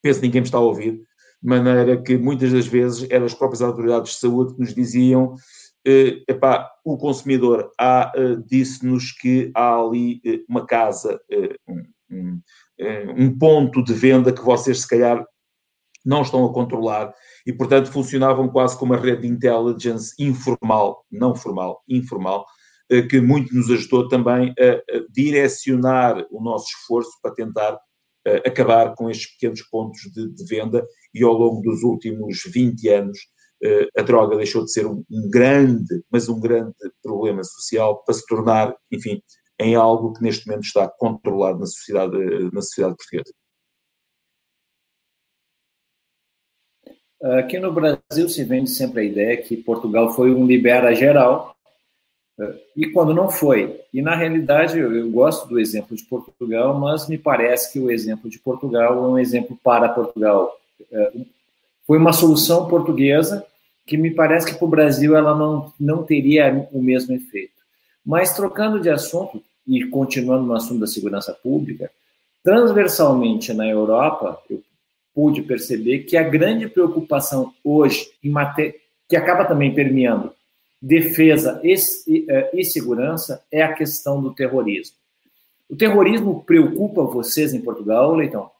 [0.00, 1.02] penso que ninguém me está a ouvir,
[1.44, 5.36] de maneira que muitas das vezes eram as próprias autoridades de saúde que nos diziam
[5.86, 11.54] eh, epá, o consumidor eh, disse-nos que há ali eh, uma casa, eh,
[12.10, 12.40] um,
[12.78, 15.22] eh, um, ponto de venda que vocês se calhar
[16.02, 17.12] não estão a controlar
[17.46, 22.46] e, portanto, funcionavam quase como uma rede de intelligence informal, não formal, informal,
[22.90, 27.78] eh, que muito nos ajudou também a, a direcionar o nosso esforço para tentar
[28.46, 30.82] acabar com estes pequenos pontos de, de, venda
[31.14, 33.18] e ao longo dos últimos 20 anos
[33.64, 38.26] uh, a droga deixou de ser um, grande, mas um grande problema social para se
[38.26, 39.22] tornar, enfim,
[39.60, 42.16] em algo que neste momento está controlado na sociedade,
[42.52, 43.32] na sociedade portuguesa.
[47.38, 51.54] Aqui no Brasil se vende sempre a ideia que Portugal foi um libera geral,
[52.76, 53.80] e quando não foi.
[53.92, 57.90] E na realidade eu, eu, gosto do exemplo de Portugal, mas me parece que o
[57.90, 60.52] exemplo de Portugal é um exemplo para Portugal.
[61.86, 63.44] Foi uma solução portuguesa
[63.86, 67.52] que me parece que para o Brasil ela não, não teria o mesmo efeito.
[68.04, 71.90] Mas trocando de assunto e continuando no assunto da segurança pública,
[72.42, 74.62] transversalmente na Europa, eu
[75.14, 78.74] pude perceber que a grande preocupação hoje em matéria
[79.08, 80.32] que acaba também permeando
[80.80, 81.74] defesa e,
[82.06, 84.96] e, eh, e, segurança é a questão do terrorismo.
[85.68, 88.50] O terrorismo preocupa vocês em Portugal, Leitão?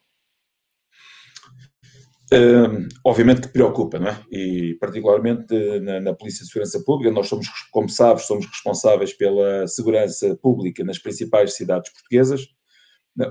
[3.04, 4.20] Obviamente que preocupa, não é?
[4.30, 9.66] E particularmente na, na, Polícia de Segurança Pública, nós somos, como sabes, somos responsáveis pela
[9.66, 12.46] segurança pública nas principais cidades portuguesas.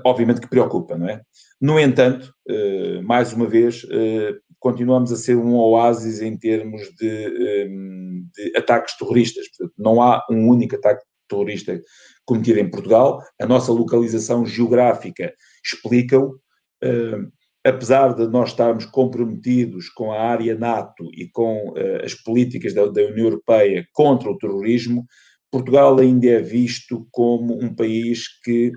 [0.04, 1.20] Obviamente que preocupa, não é?
[1.60, 7.68] No entanto, uh, mais uma vez, eh, continuamos a ser um oásis em termos de,
[7.68, 9.46] um, de ataques terroristas.
[9.48, 11.78] Portanto, não há um único ataque terrorista
[12.24, 13.22] cometido em Portugal.
[13.38, 16.38] A nossa localização geográfica explica-o
[17.64, 22.84] apesar de nós estarmos comprometidos com a área NATO e com uh, as políticas da,
[22.86, 25.06] da, União Europeia contra o terrorismo,
[25.50, 28.70] Portugal ainda é visto como um país que,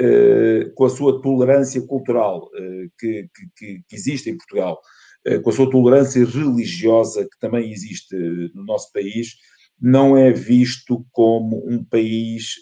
[0.00, 4.80] uh, com a sua tolerância cultural uh, que, que, que, existe em Portugal,
[5.42, 8.14] com a sua tolerância religiosa que também existe
[8.54, 9.28] no nosso país,
[9.80, 12.56] não é visto como um país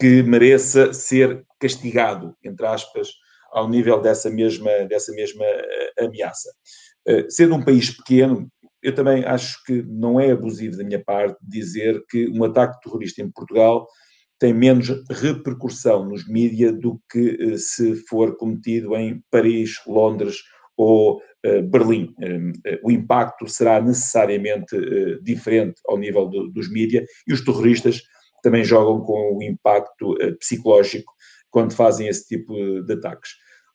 [0.00, 3.08] que mereça ser castigado, entre aspas,
[3.52, 6.50] ao nível dessa mesma, dessa mesma eh, ameaça.
[7.06, 8.48] Eh, sendo um país pequeno,
[8.82, 13.22] eu também acho que não é abusivo da minha parte dizer que um ataque terrorista
[13.22, 13.86] em Portugal
[14.38, 20.38] tem menos repercussão nos mídias do que eh, se for cometido em Paris, Londres
[20.76, 21.20] ou
[21.70, 22.14] Berlim.
[22.82, 24.76] o impacto será necessariamente
[25.22, 28.02] diferente ao nível do, dos mídias e os terroristas
[28.42, 31.10] também jogam com o impacto psicológico
[31.50, 33.30] quando fazem esse tipo de ataques.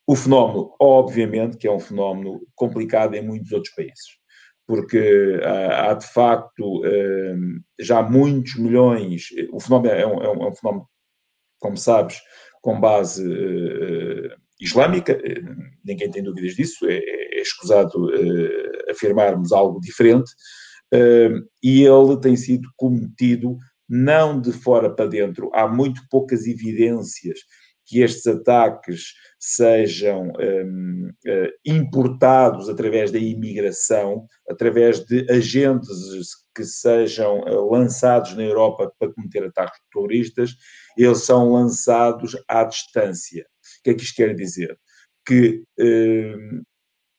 [0.07, 4.19] O fenómeno, obviamente, que é um fenómeno complicado em muitos outros países,
[4.67, 9.23] porque há, de facto hum, já muitos milhões.
[9.51, 10.87] O fenómeno é um, é um é fenómeno,
[11.59, 12.21] como sabes,
[12.61, 15.19] com base uh, islâmica,
[15.83, 20.31] ninguém tem dúvidas disso, é, é escusado uh, afirmarmos algo diferente,
[21.61, 23.57] e ele tem sido cometido
[23.89, 27.39] não de fora para dentro, há muito poucas evidências
[27.85, 36.63] que estes ataques sejam um, uh, eh, importados através da imigração, através de agentes que
[36.63, 40.55] sejam uh, lançados na Europa para cometer ataques terroristas,
[40.97, 43.43] eles são lançados à distância.
[43.43, 44.75] O que é que isto quer dizer?
[45.27, 46.63] Que uh,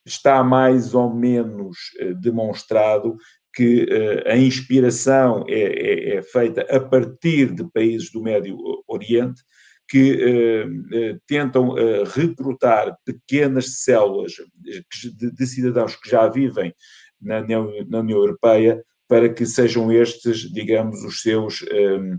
[0.05, 3.17] está mais ou menos eh, demonstrado
[3.53, 3.89] que
[4.27, 8.57] a inspiração é, é, é feita a partir de países do Médio
[8.87, 9.43] Oriente,
[9.89, 16.75] que eh, eh, tentam eh, recrutar pequenas células de, de, cidadãos que já vivem
[17.21, 21.65] na União, na União, Europeia para que sejam estes, digamos, os seus,
[21.97, 22.19] um,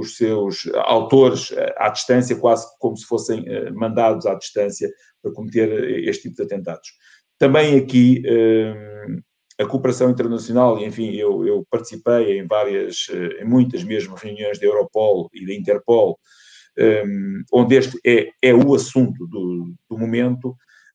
[0.00, 4.90] os seus autores à distância, quase como se fossem mandados à distância
[5.22, 5.68] para cometer
[6.08, 6.88] este tipo de atentados.
[7.38, 9.20] Também aqui um,
[9.58, 14.66] a cooperação internacional, enfim, eu, eu, participei em várias, eh, em muitas mesmo reuniões da
[14.66, 16.18] Europol e da Interpol,
[16.78, 20.54] um, ehm, onde este é, é o assunto do, do, momento,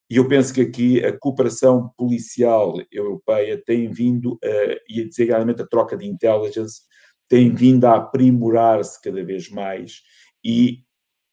[0.10, 4.48] e eu penso que aqui a cooperação policial europeia tem vindo, a,
[4.88, 6.82] e desigualmente a troca de intelligence,
[7.28, 10.02] tem vindo a aprimorar-se cada vez mais,
[10.44, 10.84] e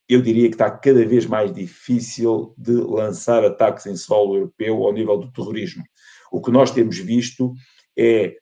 [0.08, 4.92] eu diria que está cada vez mais difícil de lançar ataques em solo europeu ao
[4.92, 5.84] nível do terrorismo.
[6.30, 7.52] O que nós temos visto
[7.98, 8.36] é,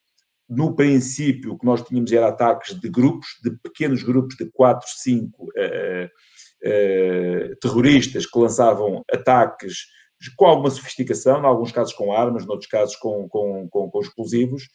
[0.49, 4.89] no princípio, o que nós tínhamos era ataques de grupos, de pequenos grupos de 4,
[4.97, 9.86] 5 uh, uh, terroristas que lançavam ataques
[10.36, 14.68] com alguma sofisticação, em alguns casos com armas, noutros casos com, com, com, com explosivos,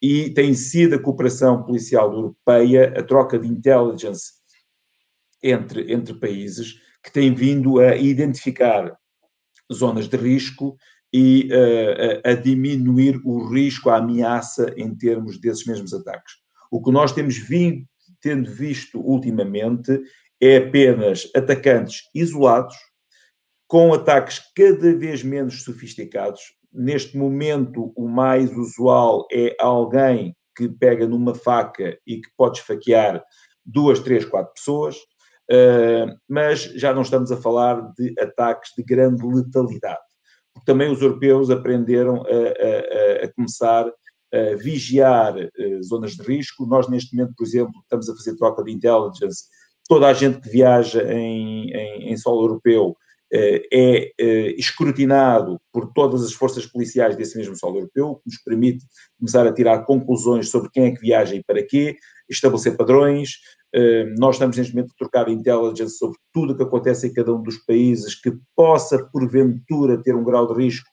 [0.00, 4.32] e tem sido a cooperação policial europeia, a troca de intelligence
[5.42, 8.96] entre, entre países, que tem vindo a identificar
[9.72, 10.76] zonas de risco
[11.12, 16.34] e uh, a, a diminuir o risco, a ameaça em termos desses mesmos ataques.
[16.70, 17.86] O que nós temos vindo,
[18.20, 20.00] tendo visto ultimamente
[20.40, 22.76] é apenas atacantes isolados,
[23.66, 26.40] com ataques cada vez menos sofisticados.
[26.72, 33.22] Neste momento, o mais usual é alguém que pega numa faca e que pode esfaquear
[33.64, 34.96] duas, três, quatro pessoas,
[35.50, 40.05] uh, mas já não estamos a falar de ataques de grande letalidade
[40.64, 43.86] também os europeus aprenderam a, a, a começar
[44.32, 46.66] a vigiar uh, zonas de risco.
[46.66, 49.44] Nós, neste momento, por exemplo, estamos a fazer troca de intelligence.
[49.88, 52.96] Toda a gente que viaja em, em, em solo europeu uh,
[53.72, 58.84] é uh, escrutinado por todas as forças policiais desse mesmo solo europeu, que nos permite
[59.18, 61.96] começar a tirar conclusões sobre quem é que viaja e para quê,
[62.28, 63.36] estabelecer padrões,
[64.18, 67.42] nós estamos neste momento a trocar intelligence sobre tudo o que acontece em cada um
[67.42, 70.88] dos países que possa, porventura, ter um grau de risco.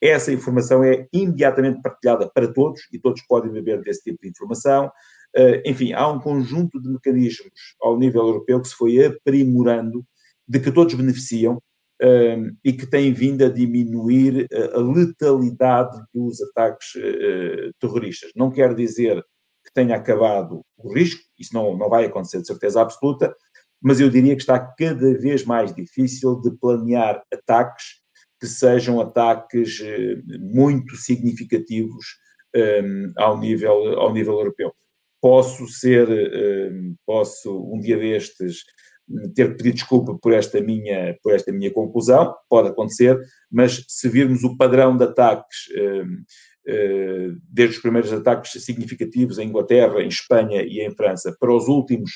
[0.00, 4.90] Essa informação é imediatamente partilhada para todos e todos podem beber desse tipo de informação.
[5.36, 10.04] Ah, enfim, há um conjunto de mecanismos ao nível europeu que se foi aprimorando,
[10.46, 11.60] de que todos beneficiam
[12.64, 18.30] e que têm vindo a diminuir a letalidade dos ataques ah, terroristas.
[18.36, 19.24] Não quer dizer
[19.68, 23.34] que tenha acabado o risco, isso não, não vai acontecer de certeza absoluta,
[23.80, 27.84] mas eu diria que está cada vez mais difícil de planear ataques
[28.40, 32.04] que sejam ataques eh, muito significativos
[32.54, 34.72] um, ehm, ao, nível, ao nível europeu.
[35.20, 38.62] Posso ser, um, ehm, posso um dia destes
[39.34, 43.18] ter pedido desculpa por esta minha, por esta minha conclusão, pode acontecer,
[43.50, 46.18] mas se virmos o padrão de ataques um, ehm, eh,
[47.50, 52.10] desde os primeiros ataques significativos em Inglaterra, em Espanha e em França, para os últimos,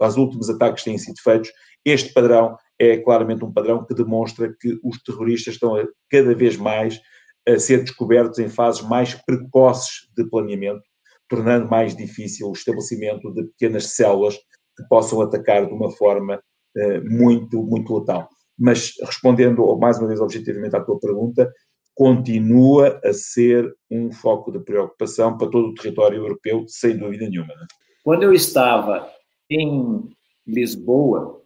[0.00, 1.50] os últimos ataques que têm sido feitos,
[1.84, 6.56] este padrão é claramente um padrão que demonstra que os terroristas estão a, cada vez
[6.56, 7.00] mais
[7.46, 10.82] a ser descobertos em fases mais precoces de planeamento,
[11.28, 14.36] tornando mais difícil o estabelecimento de pequenas células
[14.76, 18.28] que possam atacar de uma forma uh, muito, muito letal.
[18.58, 21.50] Mas respondendo mais uma vez objetivamente à tua pergunta,
[21.98, 27.48] continua a ser um foco de preocupação para todo o território europeu, sem dúvida nenhuma.
[27.48, 27.66] Né?
[28.04, 29.10] Quando eu estava
[29.50, 30.08] em
[30.46, 31.42] Lisboa,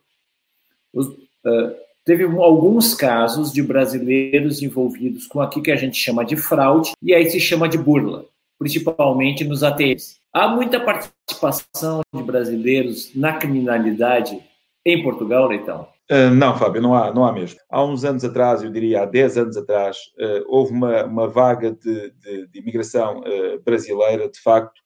[0.93, 1.75] os, uh,
[2.05, 7.15] teve alguns casos de brasileiros envolvidos com aquilo que a gente chama de fraude, e
[7.15, 8.27] aí se chama de burla,
[8.59, 10.19] principalmente nos ATMs.
[10.35, 14.39] Há muita participação de brasileiros na criminalidade
[14.85, 15.89] em Portugal, Leitão?
[16.13, 17.59] Uh, não, Fábio, não há, não há mesmo.
[17.71, 21.73] Há uns anos atrás, eu diria há 10 anos atrás, uh, houve uma, uma vaga
[21.73, 24.79] de, de, de imigração uh, brasileira, de facto,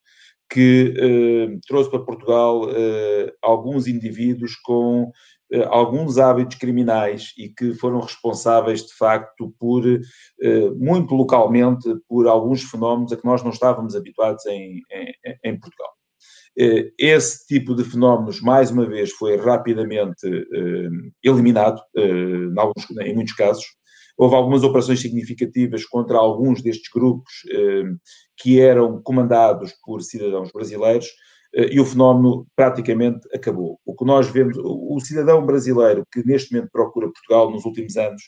[0.49, 0.95] que
[1.67, 2.69] trouxe para Portugal
[3.43, 5.11] alguns indivíduos com
[5.71, 9.83] alguns hábitos criminais e que foram responsáveis, de facto, por,
[10.79, 15.96] muito localmente, por alguns fenómenos a que nós não estávamos habituados em, em, em Portugal.
[16.59, 20.89] Eh, esse tipo de fenómenos, mais uma vez, foi rapidamente eh,
[21.23, 23.65] eliminado, eh, em, muitos casos.
[24.17, 27.31] Houve algumas operações significativas contra alguns destes grupos
[28.39, 31.07] que eram comandados por cidadãos brasileiros
[31.55, 33.79] e o fenómeno praticamente acabou.
[33.85, 38.23] O que nós vemos, o cidadão brasileiro que neste momento procura Portugal nos últimos anos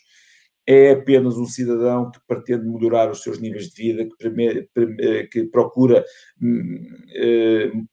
[0.67, 6.05] é apenas um cidadão que pretende melhorar os seus níveis de vida, que, que procura
[6.39, 7.87] hum,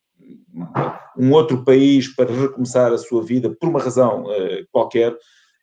[1.18, 5.16] um outro país para recomeçar a sua vida por uma razão uh, qualquer,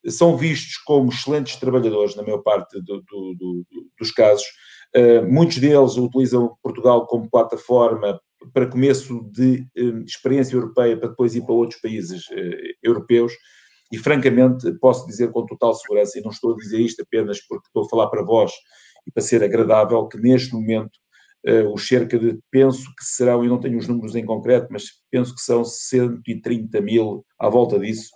[0.07, 3.65] são vistos como excelentes trabalhadores, na maior parte do, do, do,
[3.97, 4.45] dos casos.
[4.95, 8.19] Uh, muitos deles utilizam Portugal como plataforma
[8.53, 12.25] para começo de uh, experiência europeia, para depois ir para outros países
[12.81, 13.33] europeus.
[13.91, 17.67] E, francamente, posso dizer com total segurança, e não estou a dizer isto apenas porque
[17.67, 18.51] estou a falar para vós
[19.05, 20.99] e para ser agradável, que neste momento
[21.47, 24.85] uh, os cerca de, penso que serão, e não tenho os números em concreto, mas
[25.11, 28.09] penso que são 130 mil à volta disso,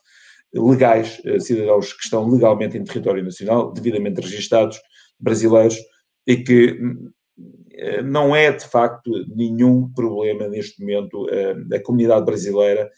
[0.54, 4.80] legais, uh, cidadãos que estão legalmente em território nacional, devidamente registados,
[5.20, 5.78] brasileiros,
[6.26, 11.28] e que uh, não é de facto nenhum problema neste momento
[11.72, 12.90] a comunidade brasileira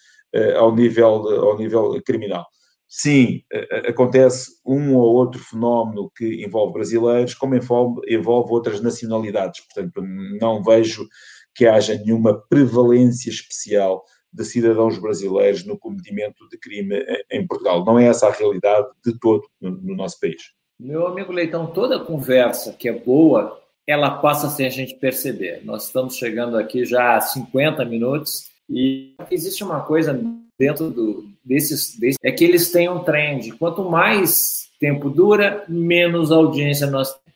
[0.57, 2.45] ao nível, ao nível criminal.
[2.91, 3.43] Sim,
[3.87, 9.61] acontece um ou outro fenómeno que envolve brasileiros, como envolve, envolve outras nacionalidades.
[9.61, 10.01] Portanto,
[10.41, 11.07] não vejo
[11.53, 17.85] que haja nenhuma prevalência especial de cidadãos brasileiros no cometimento de crime em Portugal.
[17.85, 20.51] Não é essa a realidade de todo no, no nosso país.
[20.79, 25.61] Meu amigo Leitão, toda conversa que é boa, ela passa sem a gente perceber.
[25.63, 30.19] Nós estamos chegando aqui já a 50 minutos e existe uma coisa
[30.57, 33.51] dentro do, desses, desses, é que eles têm um trend.
[33.53, 37.29] Quanto mais tempo dura, menos audiência nós temos.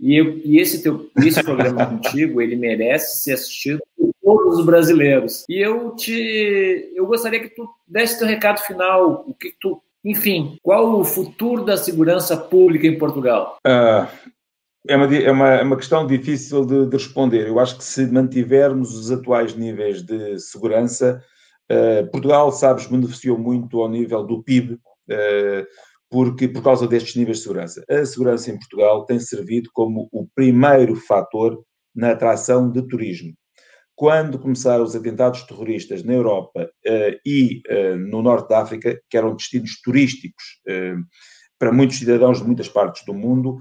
[0.00, 4.64] E, eu, e esse, teu, esse programa contigo, ele merece ser assistido por todos os
[4.64, 5.44] brasileiros.
[5.48, 10.56] E eu te, eu gostaria que tu desse teu recado final, o que tu, enfim,
[10.62, 13.58] qual o futuro da segurança pública em Portugal?
[13.66, 14.06] Uh,
[14.86, 17.48] é, uma, é, uma, é uma questão difícil de, de responder.
[17.48, 21.22] Eu acho que se mantivermos os atuais níveis de segurança,
[21.70, 25.66] Uh, Portugal, sabes, beneficiou muito ao nível do PIB, uh,
[26.10, 27.84] porque por causa destes níveis de segurança.
[27.88, 31.62] A segurança em Portugal tem servido como o primeiro fator
[31.94, 33.34] na atração de turismo.
[33.94, 37.62] Quando começaram os atentados terroristas na Europa uh, e
[38.08, 40.44] no Norte da África, que eram destinos turísticos
[41.58, 43.58] para muitos cidadãos de muitas partes do mundo,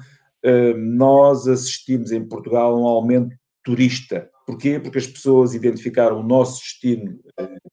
[0.76, 4.30] nós assistimos em Portugal a um aumento turista.
[4.48, 4.80] Porquê?
[4.80, 7.20] Porque as pessoas identificaram o nosso destino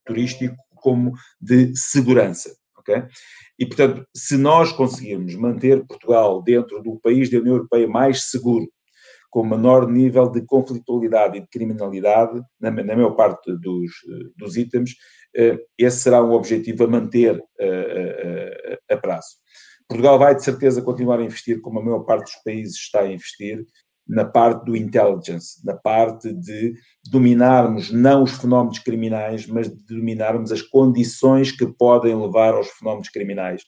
[0.05, 2.53] turístico como de segurança.
[2.81, 3.05] Okay?
[3.59, 8.69] E, portanto, se nós conseguirmos manter Portugal dentro do país da União Europeia mais seguro,
[9.31, 13.91] com menor nível de conflitualidade e de criminalidade, na, na maior parte dos,
[14.37, 14.95] dos itens,
[15.35, 19.27] eh, esse será um objetivo a manter eh, a, eh, a prazo.
[19.89, 23.13] Portugal vai, de certeza, continuar a investir, como a maior parte dos países está a
[23.13, 23.65] investir,
[24.07, 26.75] na parte do intelligence, na parte de
[27.11, 33.09] dominarmos não os fenómenos criminais, mas de dominarmos as condições que podem levar aos fenómenos
[33.09, 33.63] criminais.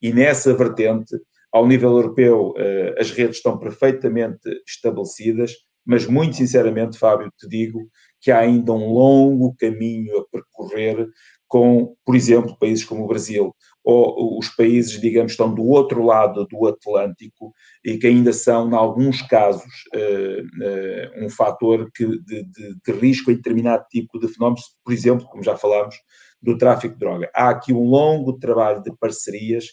[0.00, 1.16] E nessa vertente,
[1.52, 5.52] ao nível europeu, eh, as redes estão perfeitamente estabelecidas,
[5.84, 7.80] mas muito sinceramente, Fábio, te digo
[8.20, 11.06] que há ainda um longo caminho a percorrer
[11.52, 16.46] com, por exemplo, países como o Brasil, ou os países, digamos, estão do outro lado
[16.46, 17.52] do Atlântico
[17.84, 22.92] e que ainda são, em alguns casos, uh, uh, um fator que, de, de, de,
[22.92, 25.94] risco em determinado tipo de fenómenos, por exemplo, como já falámos,
[26.40, 27.30] do tráfico de droga.
[27.34, 29.66] Há aqui um longo trabalho de parcerias,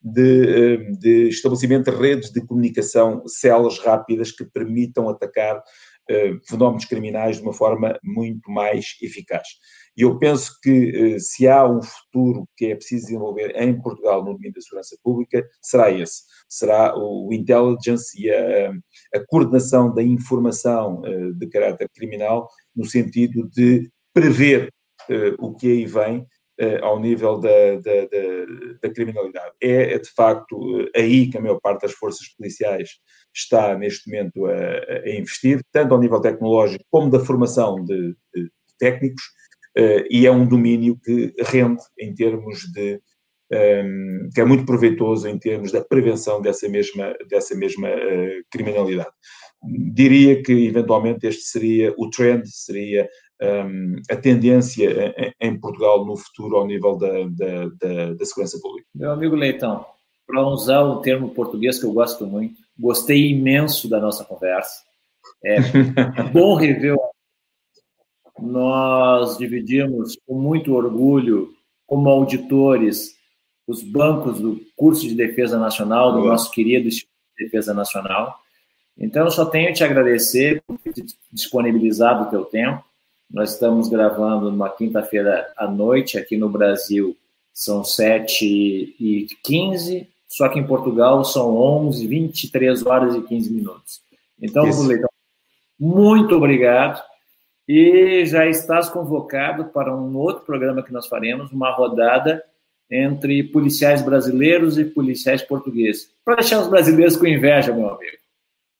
[0.00, 5.62] de, eh, de estabelecimento de redes de comunicação, células rápidas que permitam atacar
[6.48, 9.48] fenómenos criminais de uma forma muito mais eficaz.
[9.96, 14.22] E eu penso que uh, se há um futuro que é preciso desenvolver em Portugal
[14.22, 16.22] no domínio da segurança pública, será esse.
[16.48, 18.72] Será o, intelligence e a,
[19.14, 24.70] a, coordenação da informação uh, de caráter criminal, no sentido de prever
[25.38, 26.26] o que aí vem
[26.82, 29.54] ao nível da, da, da, da, criminalidade.
[29.62, 30.58] É, é, de facto
[30.96, 32.88] aí que a maior parte das forças policiais
[33.32, 34.54] está neste momento a,
[35.04, 39.22] a investir, tanto ao nível tecnológico como da formação de, de técnicos,
[40.10, 43.00] e é um domínio que rende em termos de
[43.50, 48.44] um, ehm, que é muito proveitoso em termos da prevenção dessa mesma, dessa mesma uh,
[48.50, 49.10] criminalidade.
[49.94, 53.08] Diria que, eventualmente, este seria o trend, seria
[53.40, 58.24] um, ehm, a tendência em, em, Portugal no futuro ao nível da, da, da, da
[58.24, 58.86] segurança pública.
[58.94, 59.84] Meu amigo Leitão,
[60.26, 64.84] para usar o termo português que eu gosto muito, gostei imenso da nossa conversa.
[65.44, 65.56] É
[66.32, 66.96] bom rever
[68.38, 71.54] nós dividimos com muito orgulho,
[71.86, 73.16] como auditores,
[73.66, 78.38] os bancos do curso de defesa nacional, do nosso querido Instituto de Defesa Nacional.
[78.98, 82.84] Então, eu só tenho te agradecer por ter disponibilizado o teu tempo.
[83.30, 87.16] Nós estamos gravando numa quinta-feira à noite, aqui no Brasil
[87.52, 88.44] são 7
[89.00, 94.00] e 15, só que em Portugal são 11, 23 horas e 15 minutos.
[94.40, 95.08] Então, Leitão,
[95.78, 97.02] muito obrigado.
[97.68, 102.42] E já estás convocado para um outro programa que nós faremos, uma rodada
[102.90, 106.14] entre policiais brasileiros e policiais portugueses.
[106.24, 108.16] Para deixar os brasileiros com inveja, meu amigo.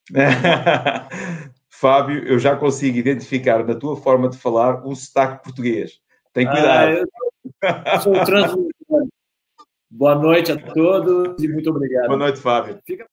[1.69, 5.99] Fábio, eu já consigo identificar na tua forma de falar o sotaque português.
[6.33, 7.07] Tem cuidado.
[7.61, 8.69] Ah, eu sou
[9.89, 12.07] Boa noite a todos e muito obrigado.
[12.07, 12.79] Boa noite, Fábio.
[12.85, 13.05] Fica...